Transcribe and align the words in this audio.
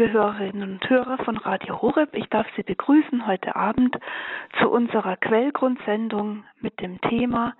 liebe 0.00 0.12
Hörerinnen 0.12 0.72
und 0.72 0.88
Hörer 0.88 1.18
von 1.24 1.36
Radio 1.36 1.82
Horeb. 1.82 2.14
Ich 2.14 2.26
darf 2.30 2.46
Sie 2.56 2.62
begrüßen 2.62 3.26
heute 3.26 3.54
Abend 3.54 3.98
zu 4.58 4.70
unserer 4.70 5.18
Quellgrundsendung 5.18 6.44
mit 6.58 6.80
dem 6.80 6.98
Thema 7.02 7.52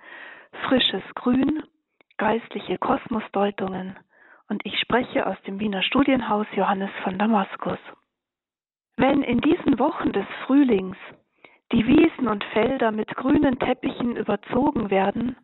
Frisches 0.67 1.03
Grün, 1.13 1.61
geistliche 2.17 2.79
Kosmosdeutungen. 2.79 3.95
Und 4.49 4.65
ich 4.65 4.79
spreche 4.79 5.27
aus 5.27 5.39
dem 5.45 5.59
Wiener 5.59 5.83
Studienhaus 5.83 6.47
Johannes 6.55 6.89
von 7.03 7.19
Damaskus. 7.19 7.77
Wenn 8.97 9.21
in 9.21 9.39
diesen 9.41 9.77
Wochen 9.77 10.11
des 10.11 10.25
Frühlings 10.47 10.97
die 11.71 11.85
Wiesen 11.85 12.27
und 12.27 12.43
Felder 12.45 12.91
mit 12.91 13.15
grünen 13.15 13.59
Teppichen 13.59 14.15
überzogen 14.15 14.89
werden, 14.89 15.35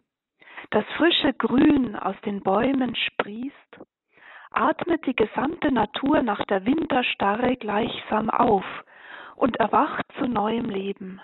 das 0.71 0.85
frische 0.97 1.31
Grün 1.33 1.95
aus 1.95 2.15
den 2.25 2.41
Bäumen 2.41 2.95
sprießt, 2.95 3.85
atmet 4.51 5.05
die 5.05 5.15
gesamte 5.15 5.71
Natur 5.71 6.21
nach 6.21 6.43
der 6.45 6.65
Winterstarre 6.65 7.55
gleichsam 7.55 8.29
auf 8.29 8.65
und 9.35 9.57
erwacht 9.57 10.05
zu 10.17 10.25
neuem 10.25 10.69
Leben. 10.69 11.21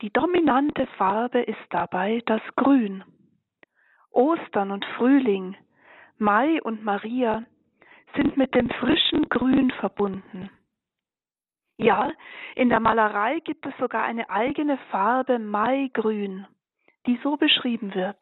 Die 0.00 0.10
dominante 0.10 0.86
Farbe 0.98 1.40
ist 1.40 1.66
dabei 1.70 2.22
das 2.26 2.42
Grün. 2.56 3.04
Ostern 4.10 4.70
und 4.70 4.84
Frühling, 4.96 5.56
Mai 6.18 6.62
und 6.62 6.84
Maria 6.84 7.44
sind 8.14 8.36
mit 8.36 8.54
dem 8.54 8.70
frischen 8.70 9.28
Grün 9.28 9.70
verbunden. 9.72 10.50
Ja, 11.76 12.12
in 12.54 12.68
der 12.68 12.78
Malerei 12.80 13.40
gibt 13.40 13.66
es 13.66 13.76
sogar 13.78 14.04
eine 14.04 14.30
eigene 14.30 14.78
Farbe 14.90 15.40
Maigrün, 15.40 16.46
die 17.06 17.18
so 17.22 17.36
beschrieben 17.36 17.94
wird. 17.94 18.16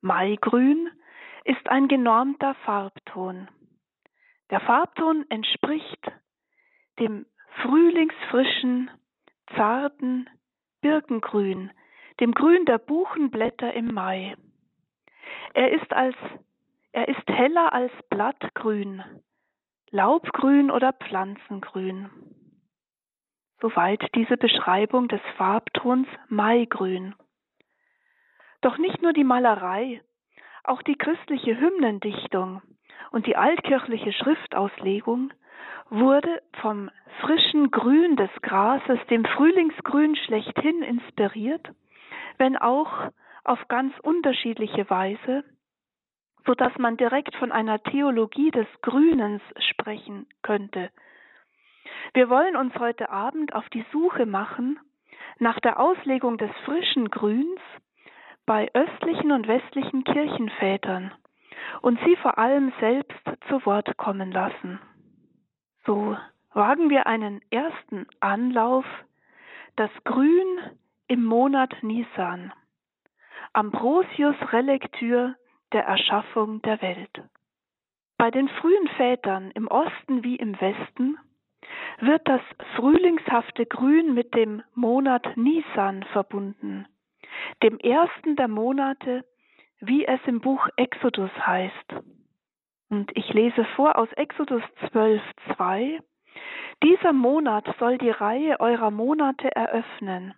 Maigrün 0.00 0.88
ist 1.44 1.68
ein 1.68 1.88
genormter 1.88 2.54
Farbton. 2.66 3.48
Der 4.50 4.60
Farbton 4.60 5.24
entspricht 5.28 6.10
dem 6.98 7.26
frühlingsfrischen, 7.62 8.90
zarten 9.56 10.28
Birkengrün, 10.80 11.70
dem 12.20 12.32
Grün 12.32 12.64
der 12.64 12.78
Buchenblätter 12.78 13.72
im 13.74 13.94
Mai. 13.94 14.36
Er 15.54 15.72
ist 15.72 15.92
als 15.92 16.16
er 16.92 17.08
ist 17.08 17.28
heller 17.28 17.72
als 17.72 17.92
Blattgrün, 18.08 19.04
Laubgrün 19.90 20.70
oder 20.70 20.92
Pflanzengrün. 20.92 22.10
Soweit 23.60 24.02
diese 24.14 24.36
Beschreibung 24.36 25.06
des 25.06 25.20
Farbtons 25.36 26.08
Maigrün. 26.28 27.14
Doch 28.60 28.78
nicht 28.78 29.02
nur 29.02 29.12
die 29.12 29.24
Malerei, 29.24 30.02
auch 30.64 30.82
die 30.82 30.96
christliche 30.96 31.58
Hymnendichtung 31.58 32.62
und 33.10 33.26
die 33.26 33.36
altkirchliche 33.36 34.12
Schriftauslegung 34.12 35.32
wurde 35.88 36.42
vom 36.60 36.90
frischen 37.20 37.70
Grün 37.70 38.16
des 38.16 38.30
Grases, 38.42 38.98
dem 39.10 39.24
Frühlingsgrün 39.24 40.16
schlechthin 40.16 40.82
inspiriert, 40.82 41.68
wenn 42.38 42.56
auch 42.56 43.10
auf 43.44 43.66
ganz 43.68 43.92
unterschiedliche 44.00 44.88
Weise, 44.88 45.44
so 46.46 46.54
dass 46.54 46.76
man 46.78 46.96
direkt 46.96 47.34
von 47.36 47.52
einer 47.52 47.82
Theologie 47.82 48.50
des 48.50 48.66
Grünens 48.82 49.42
sprechen 49.58 50.26
könnte. 50.42 50.90
Wir 52.14 52.30
wollen 52.30 52.56
uns 52.56 52.74
heute 52.78 53.10
Abend 53.10 53.54
auf 53.54 53.68
die 53.70 53.84
Suche 53.92 54.26
machen 54.26 54.78
nach 55.38 55.58
der 55.60 55.80
Auslegung 55.80 56.38
des 56.38 56.50
frischen 56.64 57.10
Grüns 57.10 57.60
bei 58.50 58.68
östlichen 58.74 59.30
und 59.30 59.46
westlichen 59.46 60.02
Kirchenvätern 60.02 61.12
und 61.82 62.00
sie 62.04 62.16
vor 62.16 62.36
allem 62.36 62.72
selbst 62.80 63.22
zu 63.46 63.64
Wort 63.64 63.96
kommen 63.96 64.32
lassen. 64.32 64.80
So 65.86 66.16
wagen 66.52 66.90
wir 66.90 67.06
einen 67.06 67.42
ersten 67.50 68.08
Anlauf, 68.18 68.84
das 69.76 69.92
Grün 70.02 70.58
im 71.06 71.24
Monat 71.24 71.80
Nisan, 71.82 72.52
Ambrosius 73.52 74.34
Relektür 74.50 75.36
der 75.72 75.84
Erschaffung 75.84 76.60
der 76.62 76.82
Welt. 76.82 77.22
Bei 78.18 78.32
den 78.32 78.48
frühen 78.48 78.88
Vätern 78.96 79.52
im 79.52 79.68
Osten 79.68 80.24
wie 80.24 80.34
im 80.34 80.60
Westen 80.60 81.18
wird 82.00 82.26
das 82.26 82.42
frühlingshafte 82.74 83.66
Grün 83.66 84.12
mit 84.12 84.34
dem 84.34 84.64
Monat 84.74 85.36
Nisan 85.36 86.02
verbunden, 86.12 86.88
dem 87.62 87.78
ersten 87.78 88.36
der 88.36 88.48
Monate, 88.48 89.24
wie 89.80 90.04
es 90.06 90.20
im 90.26 90.40
Buch 90.40 90.68
Exodus 90.76 91.30
heißt. 91.46 91.94
Und 92.90 93.10
ich 93.16 93.32
lese 93.32 93.64
vor 93.76 93.96
aus 93.96 94.12
Exodus 94.12 94.62
12, 94.90 95.22
2. 95.54 96.00
Dieser 96.82 97.12
Monat 97.12 97.66
soll 97.78 97.98
die 97.98 98.10
Reihe 98.10 98.58
eurer 98.60 98.90
Monate 98.90 99.54
eröffnen. 99.54 100.34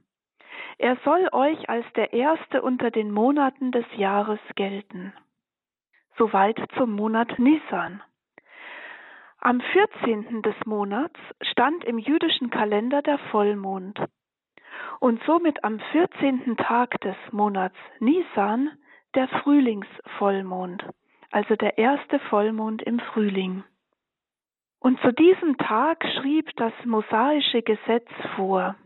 Er 0.79 0.97
soll 1.05 1.29
euch 1.33 1.69
als 1.69 1.87
der 1.95 2.13
erste 2.13 2.63
unter 2.63 2.91
den 2.91 3.11
Monaten 3.11 3.73
des 3.73 3.87
Jahres 3.97 4.41
gelten. 4.55 5.13
Soweit 6.19 6.61
zum 6.77 6.93
Monat 6.93 7.39
Nisan. 7.39 8.03
Am 9.39 9.61
14. 9.61 10.43
des 10.43 10.55
Monats 10.67 11.19
stand 11.41 11.85
im 11.85 11.99
jüdischen 11.99 12.51
Kalender 12.51 13.03
der 13.03 13.19
Vollmond 13.31 13.99
und 15.01 15.23
somit 15.25 15.63
am 15.65 15.79
14. 15.93 16.57
Tag 16.57 17.01
des 17.01 17.17
Monats 17.31 17.77
Nisan 17.99 18.71
der 19.15 19.29
Frühlingsvollmond, 19.29 20.85
also 21.31 21.57
der 21.57 21.79
erste 21.79 22.19
Vollmond 22.19 22.83
im 22.83 22.99
Frühling. 22.99 23.65
Und 24.81 25.01
zu 25.01 25.13
diesem 25.13 25.59
Tag 25.59 26.05
schrieb 26.17 26.51
das 26.57 26.73
mosaische 26.85 27.63
Gesetz 27.63 28.09
vor. 28.37 28.77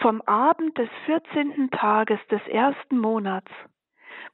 Vom 0.00 0.20
Abend 0.22 0.76
des 0.76 0.90
14. 1.06 1.70
Tages 1.70 2.18
des 2.28 2.42
ersten 2.48 2.98
Monats 2.98 3.50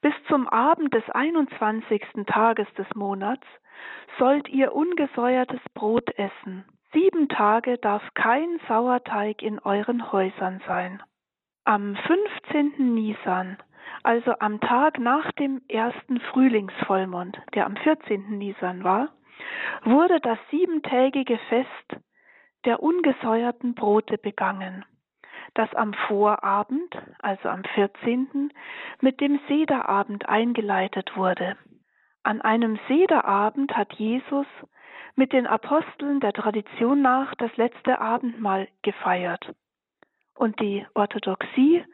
bis 0.00 0.14
zum 0.28 0.48
Abend 0.48 0.94
des 0.94 1.08
21. 1.10 2.02
Tages 2.26 2.66
des 2.74 2.86
Monats 2.94 3.46
sollt 4.18 4.48
ihr 4.48 4.74
ungesäuertes 4.74 5.60
Brot 5.74 6.08
essen 6.16 6.64
Sieben 6.92 7.28
Tage 7.28 7.78
darf 7.78 8.02
kein 8.14 8.58
Sauerteig 8.66 9.42
in 9.42 9.60
euren 9.60 10.10
Häusern 10.10 10.60
sein. 10.66 11.00
Am 11.64 11.94
15. 11.94 12.94
Nisan, 12.94 13.58
also 14.02 14.32
am 14.40 14.60
Tag 14.60 14.98
nach 14.98 15.30
dem 15.32 15.62
ersten 15.68 16.18
Frühlingsvollmond, 16.18 17.40
der 17.54 17.66
am 17.66 17.76
14. 17.76 18.38
Nisan 18.38 18.82
war, 18.82 19.10
wurde 19.84 20.18
das 20.20 20.38
siebentägige 20.50 21.38
Fest 21.48 22.02
der 22.64 22.82
ungesäuerten 22.82 23.74
Brote 23.74 24.18
begangen, 24.18 24.84
das 25.54 25.72
am 25.74 25.94
Vorabend, 26.08 26.94
also 27.20 27.48
am 27.50 27.62
14., 27.62 28.52
mit 29.00 29.20
dem 29.20 29.38
Sederabend 29.46 30.28
eingeleitet 30.28 31.16
wurde. 31.16 31.56
An 32.24 32.40
einem 32.40 32.80
Sederabend 32.88 33.76
hat 33.76 33.92
Jesus 33.94 34.46
mit 35.16 35.32
den 35.32 35.47
Aposteln 35.47 36.21
der 36.21 36.32
Tradition 36.32 37.03
nach 37.03 37.34
das 37.37 37.54
letzte 37.56 38.00
Abendmahl 38.00 38.69
gefeiert. 38.82 39.54
Und 40.34 40.59
die 40.60 40.87
Orthodoxie 40.94 41.84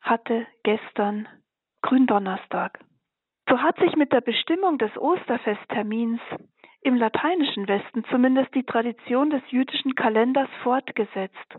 hatte 0.00 0.46
gestern 0.62 1.28
Gründonnerstag. 1.82 2.80
So 3.48 3.60
hat 3.62 3.78
sich 3.78 3.94
mit 3.96 4.12
der 4.12 4.20
Bestimmung 4.20 4.78
des 4.78 4.96
Osterfesttermins 4.96 6.20
im 6.80 6.96
lateinischen 6.96 7.68
Westen 7.68 8.04
zumindest 8.10 8.54
die 8.54 8.64
Tradition 8.64 9.30
des 9.30 9.42
jüdischen 9.50 9.94
Kalenders 9.94 10.48
fortgesetzt, 10.62 11.56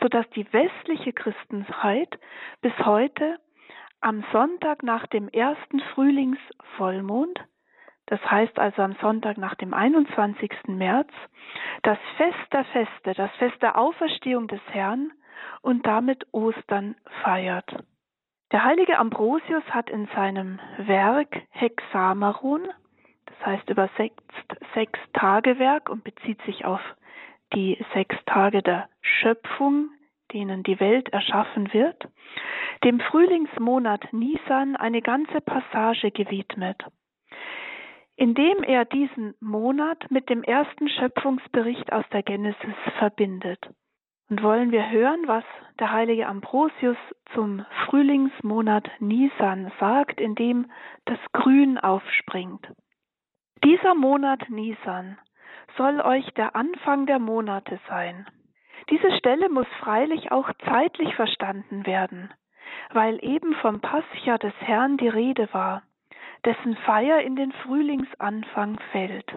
so 0.00 0.08
dass 0.08 0.28
die 0.30 0.50
westliche 0.52 1.12
Christenheit 1.12 2.18
bis 2.60 2.72
heute 2.78 3.38
am 4.00 4.24
Sonntag 4.32 4.82
nach 4.82 5.06
dem 5.08 5.28
ersten 5.28 5.80
Frühlingsvollmond 5.94 7.40
das 8.10 8.20
heißt 8.28 8.58
also 8.58 8.82
am 8.82 8.96
Sonntag 9.00 9.38
nach 9.38 9.54
dem 9.54 9.72
21. 9.72 10.50
März, 10.66 11.10
das 11.82 11.98
Fest 12.16 12.52
der 12.52 12.64
Feste, 12.64 13.14
das 13.14 13.30
Fest 13.36 13.62
der 13.62 13.78
Auferstehung 13.78 14.48
des 14.48 14.60
Herrn 14.72 15.12
und 15.62 15.86
damit 15.86 16.26
Ostern 16.32 16.96
feiert. 17.22 17.72
Der 18.50 18.64
heilige 18.64 18.98
Ambrosius 18.98 19.62
hat 19.70 19.88
in 19.88 20.08
seinem 20.08 20.58
Werk 20.78 21.40
Hexameron, 21.50 22.66
das 23.26 23.46
heißt 23.46 23.70
übersetzt 23.70 24.56
sechs 24.74 24.98
Tage 25.12 25.60
Werk 25.60 25.88
und 25.88 26.02
bezieht 26.02 26.42
sich 26.42 26.64
auf 26.64 26.80
die 27.54 27.78
sechs 27.94 28.16
Tage 28.26 28.60
der 28.60 28.88
Schöpfung, 29.02 29.90
denen 30.32 30.64
die 30.64 30.80
Welt 30.80 31.10
erschaffen 31.10 31.72
wird, 31.72 32.08
dem 32.82 32.98
Frühlingsmonat 32.98 34.12
Nisan 34.12 34.74
eine 34.74 35.00
ganze 35.00 35.40
Passage 35.40 36.10
gewidmet 36.10 36.84
indem 38.20 38.62
er 38.62 38.84
diesen 38.84 39.34
Monat 39.40 40.10
mit 40.10 40.28
dem 40.28 40.42
ersten 40.42 40.90
Schöpfungsbericht 40.90 41.90
aus 41.90 42.04
der 42.12 42.22
Genesis 42.22 42.74
verbindet. 42.98 43.58
Und 44.28 44.42
wollen 44.42 44.72
wir 44.72 44.90
hören, 44.90 45.22
was 45.24 45.42
der 45.78 45.90
heilige 45.90 46.26
Ambrosius 46.26 46.98
zum 47.32 47.64
Frühlingsmonat 47.86 48.90
Nisan 49.00 49.72
sagt, 49.80 50.20
in 50.20 50.34
dem 50.34 50.70
das 51.06 51.18
Grün 51.32 51.78
aufspringt. 51.78 52.68
Dieser 53.64 53.94
Monat 53.94 54.50
Nisan 54.50 55.16
soll 55.78 56.02
euch 56.02 56.26
der 56.34 56.54
Anfang 56.54 57.06
der 57.06 57.20
Monate 57.20 57.80
sein. 57.88 58.26
Diese 58.90 59.16
Stelle 59.16 59.48
muss 59.48 59.66
freilich 59.78 60.30
auch 60.30 60.50
zeitlich 60.66 61.14
verstanden 61.14 61.86
werden, 61.86 62.30
weil 62.92 63.18
eben 63.24 63.54
vom 63.62 63.80
Pascha 63.80 64.36
des 64.36 64.54
Herrn 64.60 64.98
die 64.98 65.08
Rede 65.08 65.48
war, 65.52 65.82
dessen 66.44 66.76
Feier 66.76 67.20
in 67.20 67.36
den 67.36 67.52
Frühlingsanfang 67.52 68.78
fällt. 68.92 69.32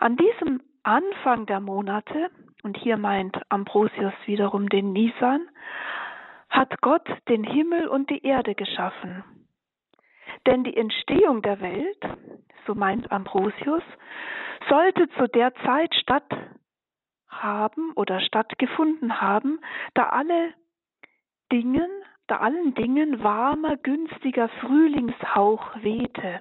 An 0.00 0.16
diesem 0.16 0.62
Anfang 0.82 1.46
der 1.46 1.60
Monate, 1.60 2.30
und 2.62 2.76
hier 2.76 2.96
meint 2.96 3.40
Ambrosius 3.48 4.14
wiederum 4.26 4.68
den 4.68 4.92
Nisan, 4.92 5.48
hat 6.48 6.80
Gott 6.80 7.08
den 7.28 7.44
Himmel 7.44 7.88
und 7.88 8.08
die 8.10 8.24
Erde 8.24 8.54
geschaffen. 8.54 9.24
Denn 10.46 10.64
die 10.64 10.76
Entstehung 10.76 11.42
der 11.42 11.60
Welt, 11.60 11.98
so 12.66 12.74
meint 12.74 13.10
Ambrosius, 13.10 13.82
sollte 14.68 15.08
zu 15.10 15.28
der 15.28 15.54
Zeit 15.64 15.94
statt 15.94 16.30
haben 17.28 17.92
oder 17.92 18.20
stattgefunden 18.20 19.20
haben, 19.20 19.60
da 19.94 20.04
alle 20.04 20.54
Dingen, 21.52 21.90
da 22.26 22.38
allen 22.38 22.74
Dingen 22.74 23.22
warmer, 23.22 23.76
günstiger 23.76 24.48
Frühlingshauch 24.60 25.82
wehte. 25.82 26.40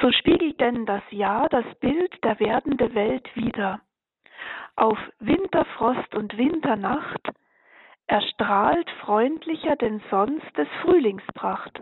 So 0.00 0.10
spiegelt 0.12 0.60
denn 0.60 0.86
das 0.86 1.02
Jahr 1.10 1.48
das 1.48 1.66
Bild 1.80 2.12
der 2.24 2.38
werdenden 2.40 2.94
Welt 2.94 3.28
wider. 3.34 3.80
Auf 4.76 4.98
Winterfrost 5.18 6.14
und 6.14 6.36
Winternacht 6.36 7.30
erstrahlt 8.06 8.90
freundlicher 9.02 9.76
denn 9.76 10.00
sonst 10.10 10.56
des 10.56 10.68
Frühlingspracht. 10.82 11.80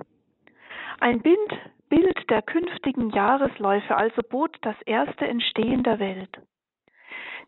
Ein 1.01 1.21
Bild 1.23 2.31
der 2.31 2.43
künftigen 2.43 3.11
Jahresläufe 3.11 3.97
also 3.97 4.23
bot 4.23 4.57
das 4.63 4.81
erste 4.83 5.27
Entstehen 5.27 5.83
der 5.83 5.99
Welt. 5.99 6.39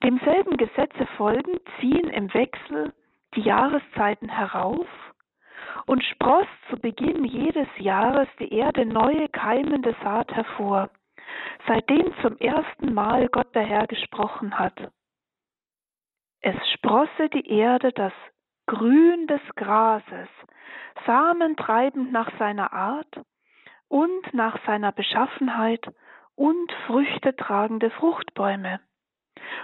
Demselben 0.03 0.57
Gesetze 0.57 1.07
folgend 1.17 1.61
ziehen 1.81 2.09
im 2.11 2.33
Wechsel 2.35 2.93
die 3.35 3.43
Jahreszeiten 3.43 4.29
herauf 4.29 4.87
und 5.87 6.03
spross 6.05 6.47
zu 6.71 6.77
Beginn 6.77 7.25
jedes 7.25 7.69
Jahres 7.79 8.29
die 8.39 8.53
Erde 8.53 8.87
neue 8.87 9.29
keimende 9.29 9.95
Saat 10.03 10.33
hervor, 10.33 10.91
seitdem 11.67 12.13
zum 12.23 12.37
ersten 12.39 12.95
Mal 12.95 13.29
Gott 13.29 13.55
der 13.55 13.65
Herr 13.65 13.87
gesprochen 13.87 14.59
hat. 14.59 14.91
Es 16.41 16.57
sprosse 16.75 17.29
die 17.33 17.49
Erde 17.49 17.93
das 17.93 18.13
Grün 18.67 19.27
des 19.27 19.41
Grases, 19.55 20.29
Samen 21.07 21.57
treibend 21.57 22.11
nach 22.13 22.31
seiner 22.39 22.73
Art 22.73 23.21
und 23.89 24.35
nach 24.35 24.59
seiner 24.67 24.93
Beschaffenheit 24.93 25.87
und 26.35 26.73
Früchte 26.87 27.37
tragende 27.37 27.91
Fruchtbäume. 27.91 28.81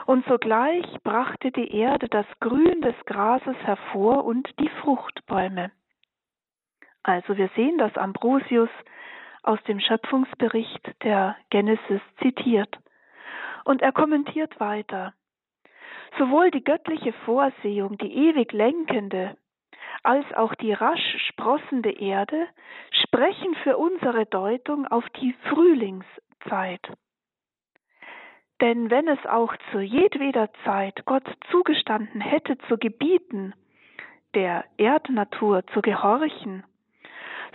Und 0.07 0.27
sogleich 0.27 0.87
brachte 1.03 1.51
die 1.53 1.75
Erde 1.77 2.09
das 2.09 2.27
Grün 2.41 2.81
des 2.83 2.95
Grases 3.07 3.57
hervor 3.65 4.25
und 4.25 4.49
die 4.59 4.69
Fruchtbäume. 4.81 5.71
Also 7.03 7.37
wir 7.37 7.49
sehen, 7.57 7.79
dass 7.79 7.97
Ambrosius 7.97 8.71
aus 9.43 9.63
dem 9.65 9.81
Schöpfungsbericht 9.81 11.03
der 11.03 11.37
Genesis 11.51 12.01
zitiert. 12.21 12.79
Und 13.65 13.83
er 13.83 13.93
kommentiert 13.93 14.59
weiter. 14.61 15.15
Sowohl 16.19 16.51
die 16.51 16.65
göttliche 16.65 17.13
Vorsehung, 17.25 17.97
die 17.99 18.13
ewig 18.29 18.53
lenkende, 18.53 19.37
als 20.03 20.27
auch 20.35 20.55
die 20.57 20.73
rasch 20.73 21.17
sprossende 21.29 21.91
Erde 21.91 22.49
sprechen 23.05 23.55
für 23.63 23.77
unsere 23.77 24.27
Deutung 24.27 24.87
auf 24.87 25.09
die 25.21 25.35
Frühlingszeit. 25.49 26.83
Denn 28.63 28.91
wenn 28.91 29.09
es 29.09 29.19
auch 29.27 29.53
zu 29.73 29.81
jedweder 29.81 30.49
Zeit 30.65 31.05
Gott 31.05 31.29
zugestanden 31.51 32.21
hätte 32.21 32.57
zu 32.69 32.79
gebieten, 32.79 33.55
der 34.37 34.65
Erdnatur 34.77 35.67
zu 35.75 35.83
gehorchen, 35.83 36.63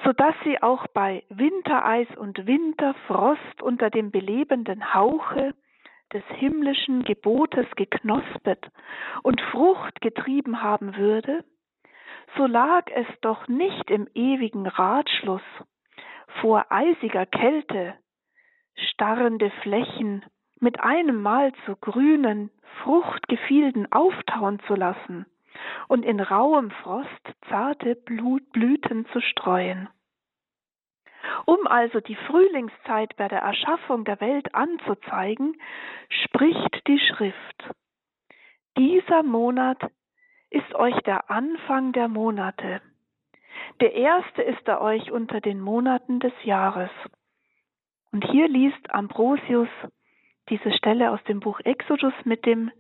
so 0.03 0.11
dass 0.11 0.35
sie 0.43 0.61
auch 0.61 0.85
bei 0.87 1.23
Wintereis 1.29 2.09
und 2.17 2.45
Winterfrost 2.45 3.61
unter 3.61 3.89
dem 3.89 4.11
belebenden 4.11 4.93
Hauche 4.93 5.53
des 6.11 6.23
himmlischen 6.35 7.05
Gebotes 7.05 7.67
geknospet 7.77 8.69
und 9.23 9.39
Frucht 9.39 10.01
getrieben 10.01 10.61
haben 10.61 10.97
würde, 10.97 11.45
so 12.35 12.45
lag 12.45 12.85
es 12.91 13.07
doch 13.21 13.47
nicht 13.47 13.89
im 13.89 14.09
ewigen 14.13 14.67
Ratschluss, 14.67 15.41
vor 16.41 16.65
eisiger 16.69 17.25
Kälte 17.25 17.95
starrende 18.75 19.51
Flächen 19.61 20.25
mit 20.59 20.79
einem 20.79 21.21
Mal 21.21 21.53
zu 21.65 21.75
grünen, 21.75 22.51
fruchtgefielden 22.83 23.91
auftauen 23.91 24.59
zu 24.67 24.75
lassen 24.75 25.25
und 25.87 26.03
in 26.03 26.19
rauem 26.19 26.71
Frost 26.71 27.09
zarte 27.49 27.95
Blüten 27.95 29.05
zu 29.07 29.21
streuen. 29.21 29.89
Um 31.45 31.67
also 31.67 31.99
die 31.99 32.15
Frühlingszeit 32.15 33.15
bei 33.17 33.27
der 33.27 33.39
Erschaffung 33.39 34.05
der 34.05 34.21
Welt 34.21 34.53
anzuzeigen, 34.55 35.59
spricht 36.09 36.87
die 36.87 36.99
Schrift. 36.99 37.69
Dieser 38.77 39.23
Monat 39.23 39.81
ist 40.49 40.73
euch 40.75 40.97
der 41.01 41.29
Anfang 41.29 41.91
der 41.91 42.07
Monate. 42.07 42.81
Der 43.81 43.93
erste 43.93 44.41
ist 44.41 44.67
er 44.67 44.81
euch 44.81 45.11
unter 45.11 45.41
den 45.41 45.59
Monaten 45.59 46.19
des 46.19 46.33
Jahres. 46.43 46.91
Und 48.11 48.25
hier 48.31 48.47
liest 48.47 48.93
Ambrosius 48.93 49.69
diese 50.49 50.71
Stelle 50.71 51.11
aus 51.11 51.23
dem 51.25 51.39
Buch 51.39 51.59
Exodus 51.61 52.13
mit 52.23 52.45
dem 52.45 52.71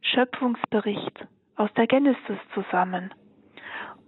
Schöpfungsbericht 0.00 1.26
aus 1.56 1.72
der 1.74 1.86
Genesis 1.86 2.38
zusammen. 2.54 3.12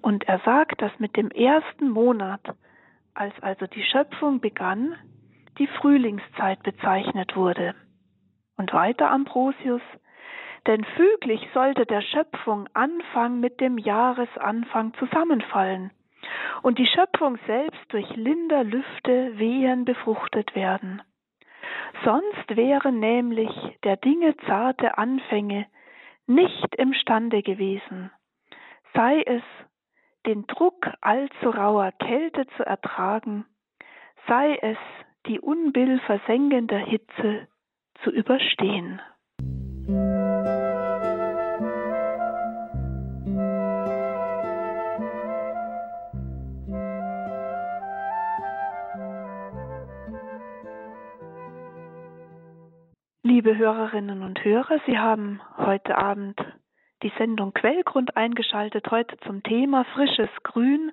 Und 0.03 0.25
er 0.25 0.41
sagt, 0.41 0.83
dass 0.83 0.93
mit 0.99 1.17
dem 1.17 1.31
ersten 1.31 1.89
Monat, 1.89 2.43
als 3.15 3.35
also 3.43 3.67
die 3.67 3.85
Schöpfung 3.85 4.41
begann, 4.41 4.97
die 5.59 5.67
Frühlingszeit 5.67 6.63
bezeichnet 6.63 7.37
wurde. 7.37 7.75
Und 8.57 8.73
weiter 8.73 9.11
Ambrosius, 9.11 9.83
denn 10.67 10.85
füglich 10.97 11.47
sollte 11.53 11.87
der 11.87 12.01
Schöpfung 12.01 12.69
Anfang 12.75 13.41
mit 13.41 13.61
dem 13.61 13.79
Jahresanfang 13.79 14.95
zusammenfallen 14.95 15.91
und 16.63 16.79
die 16.79 16.87
Schöpfung 16.87 17.39
selbst 17.47 17.85
durch 17.89 18.09
linder 18.17 18.65
Lüfte 18.65 19.39
wehen 19.39 19.85
befruchtet 19.85 20.55
werden. 20.55 21.03
Sonst 22.05 22.57
wären 22.57 23.01
nämlich 23.01 23.51
der 23.85 23.97
Dinge 23.97 24.37
zarte 24.47 24.99
Anfänge 24.99 25.67
nicht 26.27 26.75
imstande 26.77 27.43
gewesen, 27.43 28.11
sei 28.95 29.23
es 29.23 29.43
den 30.27 30.47
Druck 30.47 30.91
allzu 31.01 31.51
rauer 31.51 31.93
Kälte 31.93 32.47
zu 32.57 32.65
ertragen, 32.65 33.45
sei 34.27 34.57
es 34.63 34.79
die 35.27 35.41
Unbill 35.41 36.01
versengender 36.01 36.79
Hitze 36.79 37.49
zu 38.03 38.11
überstehen. 38.11 39.01
Liebe 53.27 53.57
Hörerinnen 53.57 54.23
und 54.23 54.45
Hörer, 54.45 54.81
Sie 54.85 54.99
haben 54.99 55.41
heute 55.57 55.97
Abend 55.97 56.39
die 57.03 57.11
Sendung 57.17 57.55
Quellgrund 57.55 58.19
eingeschaltet, 58.19 58.91
heute 58.91 59.17
zum 59.21 59.43
Thema 59.43 59.85
frisches 59.95 60.29
Grün, 60.43 60.93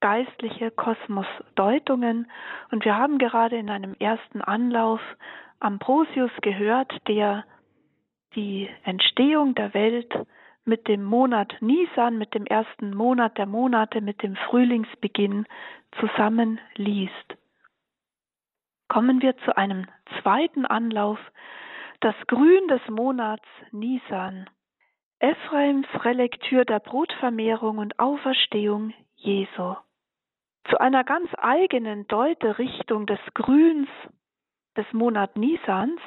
geistliche 0.00 0.72
Kosmosdeutungen. 0.72 2.28
Und 2.72 2.84
wir 2.84 2.96
haben 2.96 3.18
gerade 3.18 3.56
in 3.56 3.70
einem 3.70 3.94
ersten 4.00 4.42
Anlauf 4.42 5.00
Ambrosius 5.60 6.32
gehört, 6.42 6.92
der 7.06 7.44
die 8.34 8.68
Entstehung 8.82 9.54
der 9.54 9.72
Welt 9.72 10.12
mit 10.64 10.88
dem 10.88 11.04
Monat 11.04 11.54
Nisan, 11.60 12.18
mit 12.18 12.34
dem 12.34 12.44
ersten 12.44 12.92
Monat 12.92 13.38
der 13.38 13.46
Monate, 13.46 14.00
mit 14.00 14.20
dem 14.24 14.34
Frühlingsbeginn 14.34 15.46
zusammenliest. 16.00 17.36
Kommen 18.88 19.22
wir 19.22 19.36
zu 19.44 19.56
einem 19.56 19.86
zweiten 20.20 20.66
Anlauf, 20.66 21.20
das 22.00 22.14
Grün 22.28 22.68
des 22.68 22.80
Monats 22.88 23.44
Nisan. 23.72 24.48
Ephraims 25.18 25.88
Relektür 26.04 26.64
der 26.64 26.78
Brotvermehrung 26.78 27.78
und 27.78 27.98
Auferstehung 27.98 28.94
Jesu. 29.16 29.74
Zu 30.70 30.80
einer 30.80 31.02
ganz 31.02 31.28
eigenen 31.38 32.06
Deuterichtung 32.06 33.06
des 33.06 33.18
Grüns 33.34 33.88
des 34.76 34.86
Monat 34.92 35.36
Nisans 35.36 36.00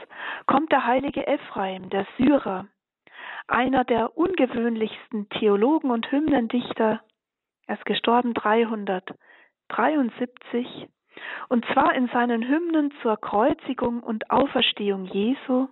kommt 0.46 0.72
der 0.72 0.86
heilige 0.86 1.28
Ephraim, 1.28 1.90
der 1.90 2.08
Syrer, 2.16 2.68
einer 3.48 3.84
der 3.84 4.16
ungewöhnlichsten 4.16 5.28
Theologen 5.28 5.92
und 5.92 6.10
Hymnendichter. 6.10 7.02
Er 7.68 7.76
ist 7.76 7.86
gestorben 7.86 8.34
373 8.34 10.88
und 11.50 11.66
zwar 11.74 11.94
in 11.96 12.08
seinen 12.08 12.48
Hymnen 12.48 12.94
zur 13.02 13.18
Kreuzigung 13.18 14.02
und 14.02 14.32
Auferstehung 14.32 15.04
Jesu, 15.06 15.68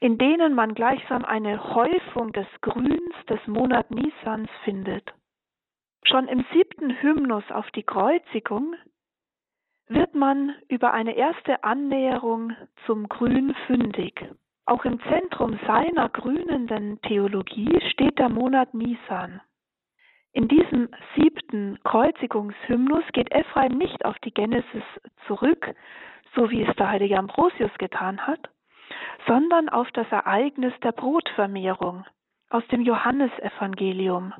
in 0.00 0.18
denen 0.18 0.54
man 0.54 0.74
gleichsam 0.74 1.24
eine 1.24 1.74
Häufung 1.74 2.32
des 2.32 2.46
Grüns 2.60 3.14
des 3.28 3.44
Monat 3.46 3.90
Nisans 3.90 4.48
findet. 4.64 5.12
Schon 6.04 6.28
im 6.28 6.44
siebten 6.52 6.90
Hymnus 7.02 7.44
auf 7.50 7.70
die 7.72 7.82
Kreuzigung 7.82 8.74
wird 9.88 10.14
man 10.14 10.54
über 10.68 10.92
eine 10.92 11.16
erste 11.16 11.62
Annäherung 11.64 12.52
zum 12.86 13.08
Grün 13.08 13.54
fündig. 13.66 14.24
Auch 14.64 14.84
im 14.84 15.00
Zentrum 15.10 15.58
seiner 15.66 16.08
grünenden 16.08 17.00
Theologie 17.02 17.80
steht 17.90 18.18
der 18.18 18.28
Monat 18.28 18.72
Nisan. 18.72 19.40
In 20.32 20.46
diesem 20.46 20.88
siebten 21.16 21.78
Kreuzigungshymnus 21.82 23.02
geht 23.12 23.32
Ephraim 23.32 23.76
nicht 23.76 24.04
auf 24.04 24.16
die 24.20 24.32
Genesis 24.32 24.84
zurück, 25.26 25.74
so 26.36 26.50
wie 26.50 26.62
es 26.62 26.76
der 26.76 26.88
heilige 26.88 27.18
Ambrosius 27.18 27.76
getan 27.78 28.24
hat, 28.26 28.48
sondern 29.26 29.68
auf 29.68 29.90
das 29.92 30.10
Ereignis 30.10 30.72
der 30.82 30.92
Brotvermehrung 30.92 32.04
aus 32.50 32.66
dem 32.68 32.82
Johannesevangelium, 32.82 34.34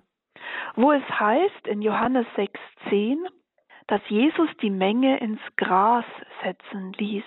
wo 0.75 0.93
es 0.93 1.03
heißt 1.09 1.67
in 1.67 1.83
Johannes 1.83 2.27
6,10, 2.37 3.19
dass 3.87 4.01
Jesus 4.09 4.49
die 4.63 4.71
Menge 4.71 5.19
ins 5.19 5.41
Gras 5.57 6.05
setzen 6.43 6.93
ließ. 6.95 7.25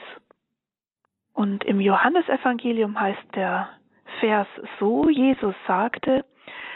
Und 1.34 1.64
im 1.64 1.80
Johannesevangelium 1.82 3.00
heißt 3.00 3.36
der 3.36 3.70
Vers 4.20 4.48
so, 4.80 5.10
Jesus 5.10 5.56
sagte, 5.68 6.26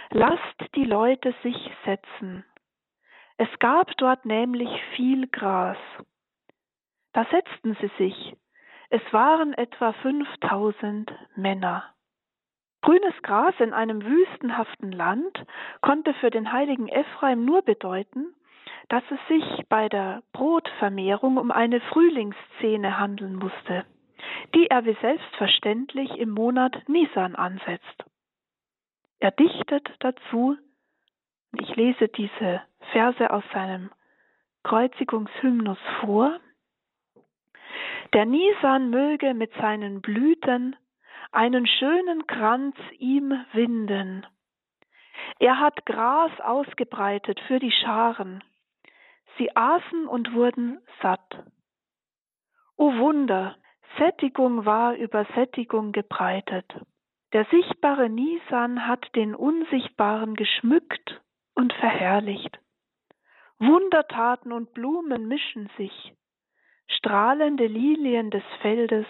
lasst 0.10 0.75
die 0.75 0.86
Leute 0.86 1.34
sich 1.44 1.72
setzen. 1.86 2.44
Es 3.38 3.48
gab 3.60 3.96
dort 3.98 4.25
nämlich 4.25 4.70
viel 4.96 5.27
Gras. 5.27 5.77
Da 7.13 7.25
setzten 7.25 7.75
sie 7.75 7.92
sich. 7.98 8.36
Es 8.89 9.01
waren 9.12 9.53
etwa 9.53 9.91
5000 9.94 11.12
Männer. 11.36 11.84
Grünes 12.82 13.22
Gras 13.22 13.53
in 13.60 13.74
einem 13.74 14.03
wüstenhaften 14.03 14.91
Land 14.91 15.46
konnte 15.82 16.13
für 16.15 16.29
den 16.29 16.53
heiligen 16.53 16.88
Ephraim 16.88 17.44
nur 17.44 17.63
bedeuten, 17.63 18.34
dass 18.88 19.03
es 19.12 19.20
sich 19.27 19.67
bei 19.67 19.89
der 19.89 20.24
Brotvermehrung 20.32 21.38
um 21.38 21.51
eine 21.51 21.82
Frühlingsszene 21.82 22.98
handeln 22.98 23.36
musste, 23.36 23.86
die 24.56 24.67
er 24.67 24.86
wie 24.86 24.96
selbstverständlich 25.01 26.17
im 26.17 26.29
Monat 26.29 26.88
Nisan 26.88 27.36
ansetzt. 27.36 28.06
Er 29.20 29.32
dichtet 29.32 29.89
dazu, 30.00 30.56
ich 31.60 31.75
lese 31.75 32.08
diese 32.08 32.62
Verse 32.91 33.29
aus 33.32 33.44
seinem 33.51 33.89
Kreuzigungshymnus 34.63 35.79
vor, 36.00 36.39
der 38.14 38.26
Nisan 38.26 38.90
möge 38.90 39.34
mit 39.34 39.52
seinen 39.54 40.02
Blüten 40.02 40.76
einen 41.32 41.68
schönen 41.68 42.26
Kranz 42.28 42.76
ihm 42.98 43.34
winden. 43.54 44.26
Er 45.40 45.60
hat 45.60 45.86
Gras 45.86 46.32
ausgebreitet 46.40 47.40
für 47.48 47.60
die 47.60 47.72
Scharen. 47.72 48.44
Sie 49.38 49.56
aßen 49.56 50.08
und 50.08 50.34
wurden 50.34 50.80
satt. 51.02 51.44
O 52.76 52.96
Wunder, 52.98 53.56
Sättigung 53.98 54.66
war 54.66 54.96
über 54.96 55.26
Sättigung 55.36 55.92
gebreitet. 55.92 56.66
Der 57.34 57.46
sichtbare 57.46 58.10
Nisan 58.10 58.88
hat 58.88 59.16
den 59.16 59.36
Unsichtbaren 59.36 60.36
geschmückt 60.36 61.22
und 61.56 61.74
verherrlicht. 61.74 62.60
Wundertaten 63.60 64.52
und 64.52 64.74
Blumen 64.74 65.28
mischen 65.28 65.70
sich, 65.78 66.14
strahlende 66.88 67.67
Lilien 67.67 68.32
des 68.32 68.44
Feldes 68.62 69.06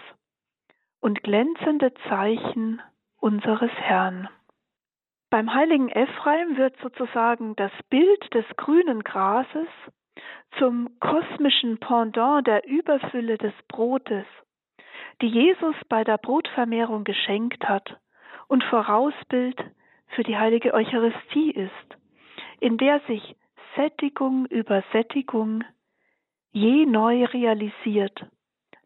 und 1.00 1.22
glänzende 1.22 1.92
Zeichen 2.08 2.82
unseres 3.20 3.70
Herrn. 3.72 4.28
Beim 5.30 5.52
heiligen 5.52 5.88
Ephraim 5.90 6.56
wird 6.56 6.76
sozusagen 6.82 7.54
das 7.56 7.72
Bild 7.90 8.34
des 8.34 8.46
grünen 8.56 9.04
Grases 9.04 9.68
zum 10.58 10.98
kosmischen 11.00 11.78
Pendant 11.78 12.46
der 12.46 12.66
Überfülle 12.66 13.36
des 13.36 13.52
Brotes, 13.68 14.24
die 15.20 15.28
Jesus 15.28 15.76
bei 15.88 16.02
der 16.02 16.18
Brotvermehrung 16.18 17.04
geschenkt 17.04 17.68
hat 17.68 17.98
und 18.48 18.64
Vorausbild 18.64 19.62
für 20.08 20.22
die 20.22 20.36
heilige 20.36 20.72
Eucharistie 20.72 21.50
ist, 21.50 21.98
in 22.60 22.78
der 22.78 23.00
sich 23.00 23.36
Sättigung 23.76 24.46
über 24.46 24.82
Sättigung 24.92 25.62
je 26.52 26.86
neu 26.86 27.24
realisiert, 27.24 28.26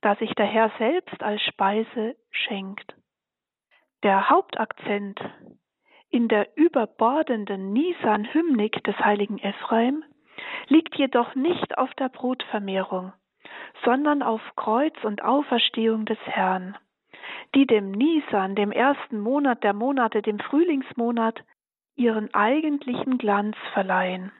da 0.00 0.16
sich 0.16 0.34
der 0.34 0.46
Herr 0.46 0.70
selbst 0.78 1.22
als 1.22 1.42
Speise 1.42 2.16
schenkt. 2.30 2.94
Der 4.02 4.30
Hauptakzent 4.30 5.20
in 6.10 6.28
der 6.28 6.48
überbordenden 6.56 7.72
Nisan-Hymnik 7.72 8.82
des 8.84 8.96
heiligen 8.98 9.38
Ephraim 9.38 10.04
liegt 10.68 10.96
jedoch 10.96 11.34
nicht 11.34 11.78
auf 11.78 11.92
der 11.94 12.08
Brotvermehrung, 12.08 13.12
sondern 13.84 14.22
auf 14.22 14.40
Kreuz 14.56 14.94
und 15.04 15.22
Auferstehung 15.22 16.04
des 16.04 16.18
Herrn, 16.24 16.76
die 17.54 17.66
dem 17.66 17.92
Nisan, 17.92 18.56
dem 18.56 18.72
ersten 18.72 19.20
Monat 19.20 19.62
der 19.62 19.72
Monate, 19.72 20.20
dem 20.20 20.38
Frühlingsmonat, 20.38 21.42
ihren 21.94 22.32
eigentlichen 22.34 23.18
Glanz 23.18 23.56
verleihen. 23.72 24.32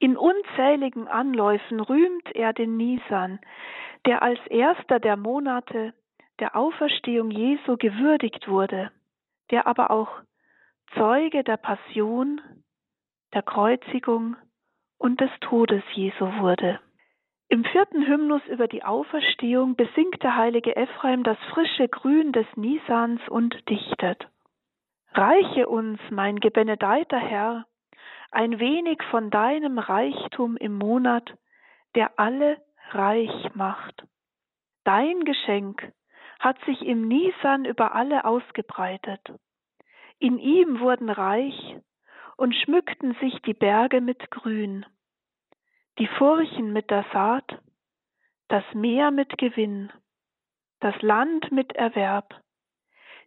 In 0.00 0.16
unzähligen 0.16 1.08
Anläufen 1.08 1.80
rühmt 1.80 2.34
er 2.34 2.52
den 2.52 2.76
Nisan, 2.76 3.40
der 4.06 4.22
als 4.22 4.38
erster 4.46 5.00
der 5.00 5.16
Monate 5.16 5.92
der 6.38 6.54
Auferstehung 6.54 7.30
Jesu 7.30 7.76
gewürdigt 7.76 8.48
wurde, 8.48 8.92
der 9.50 9.66
aber 9.66 9.90
auch 9.90 10.08
Zeuge 10.94 11.42
der 11.42 11.56
Passion, 11.56 12.40
der 13.34 13.42
Kreuzigung 13.42 14.36
und 14.98 15.20
des 15.20 15.30
Todes 15.40 15.82
Jesu 15.94 16.26
wurde. 16.38 16.80
Im 17.48 17.64
vierten 17.64 18.06
Hymnus 18.06 18.42
über 18.46 18.68
die 18.68 18.84
Auferstehung 18.84 19.74
besingt 19.74 20.22
der 20.22 20.36
heilige 20.36 20.76
Ephraim 20.76 21.24
das 21.24 21.38
frische 21.50 21.88
Grün 21.88 22.32
des 22.32 22.46
Nisans 22.56 23.20
und 23.28 23.68
dichtet. 23.68 24.28
Reiche 25.12 25.66
uns, 25.68 25.98
mein 26.10 26.40
gebenedeiter 26.40 27.18
Herr, 27.18 27.66
ein 28.30 28.58
wenig 28.58 29.02
von 29.10 29.30
deinem 29.30 29.78
Reichtum 29.78 30.56
im 30.56 30.74
Monat, 30.74 31.34
der 31.94 32.18
alle 32.18 32.62
reich 32.90 33.54
macht. 33.54 34.04
Dein 34.84 35.24
Geschenk 35.24 35.92
hat 36.38 36.56
sich 36.64 36.82
im 36.82 37.08
Nisan 37.08 37.64
über 37.64 37.94
alle 37.94 38.24
ausgebreitet. 38.24 39.20
In 40.18 40.38
ihm 40.38 40.80
wurden 40.80 41.10
reich 41.10 41.76
und 42.36 42.54
schmückten 42.54 43.14
sich 43.20 43.40
die 43.42 43.54
Berge 43.54 44.00
mit 44.00 44.30
Grün, 44.30 44.86
die 45.98 46.06
Furchen 46.06 46.72
mit 46.72 46.90
der 46.90 47.04
Saat, 47.12 47.60
das 48.48 48.64
Meer 48.74 49.10
mit 49.10 49.36
Gewinn, 49.38 49.92
das 50.80 51.00
Land 51.02 51.50
mit 51.50 51.72
Erwerb, 51.72 52.40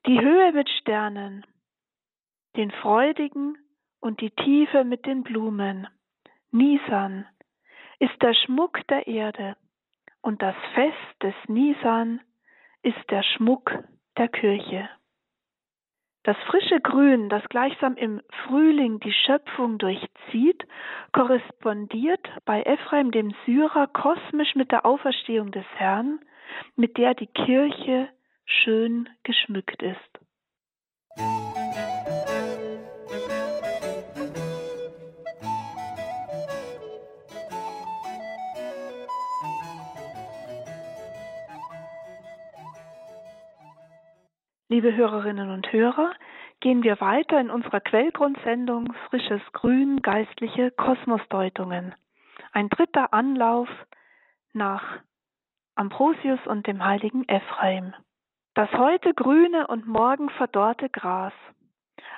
die 0.08 0.20
Höhe 0.20 0.51
mit 0.53 0.70
Sternen, 0.70 1.46
den 2.55 2.72
freudigen 2.72 3.58
und 4.01 4.20
die 4.20 4.31
Tiefe 4.31 4.84
mit 4.84 5.05
den 5.05 5.24
Blumen. 5.24 5.88
Nisan 6.51 7.25
ist 8.00 8.22
der 8.22 8.34
Schmuck 8.34 8.86
der 8.88 9.08
Erde 9.08 9.55
und 10.22 10.41
das 10.41 10.55
Fest 10.74 11.24
des 11.24 11.36
Nisan 11.48 12.20
ist 12.84 13.10
der 13.10 13.24
Schmuck 13.24 13.72
der 14.17 14.27
Kirche. 14.27 14.89
Das 16.24 16.38
frische 16.48 16.79
Grün, 16.81 17.29
das 17.29 17.43
gleichsam 17.50 17.96
im 17.96 18.22
Frühling 18.43 19.00
die 19.00 19.13
Schöpfung 19.13 19.79
durchzieht, 19.79 20.67
korrespondiert 21.13 22.27
bei 22.46 22.62
Ephraim 22.62 23.12
dem 23.12 23.34
Syrer 23.46 23.88
kosmisch 23.88 24.53
mit 24.55 24.72
der 24.72 24.86
Auferstehung 24.86 25.51
des 25.51 25.65
Herrn, 25.75 26.20
mit 26.75 26.98
der 26.98 27.15
die 27.15 27.27
Kirche 27.27 28.10
schön 28.46 29.10
geschmückt 29.24 29.81
ist. 29.81 31.61
Liebe 44.72 44.96
Hörerinnen 44.96 45.50
und 45.50 45.70
Hörer, 45.74 46.13
gehen 46.62 46.82
wir 46.82 47.01
weiter 47.01 47.42
in 47.42 47.50
unserer 47.50 47.82
Quellgrundsendung 47.82 48.94
Frisches 49.10 49.42
Grün, 49.51 50.01
geistliche 50.01 50.72
Kosmosdeutungen. 50.72 51.94
Ein 52.54 52.70
dritter 52.70 53.13
Anlauf 53.13 53.68
nach 54.54 54.82
Ambrosius 55.75 56.40
und 56.48 56.68
dem 56.68 56.86
heiligen 56.86 57.28
Ephraim. 57.28 57.94
Das 58.54 58.72
heute 58.72 59.13
grüne 59.13 59.68
und 59.68 59.88
morgen 59.88 60.30
verdorrte 60.30 60.88
Gras. 60.88 61.34